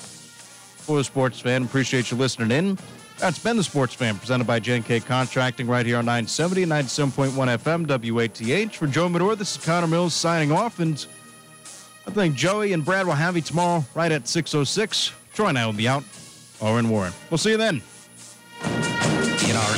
[0.90, 1.62] for the sports fan.
[1.62, 2.76] Appreciate you listening in.
[3.18, 8.12] That's been the Sports Fan, presented by JNK Contracting, right here on 970 97.1 FM,
[8.12, 8.74] WATH.
[8.74, 11.06] For Joe Medor, this is Connor Mills signing off, and
[12.08, 15.12] I think Joey and Brad will have you tomorrow right at 6.06.
[15.32, 16.02] Troy and I will be out.
[16.60, 17.12] Oren Warren.
[17.30, 17.82] We'll see you then.
[18.64, 19.76] In our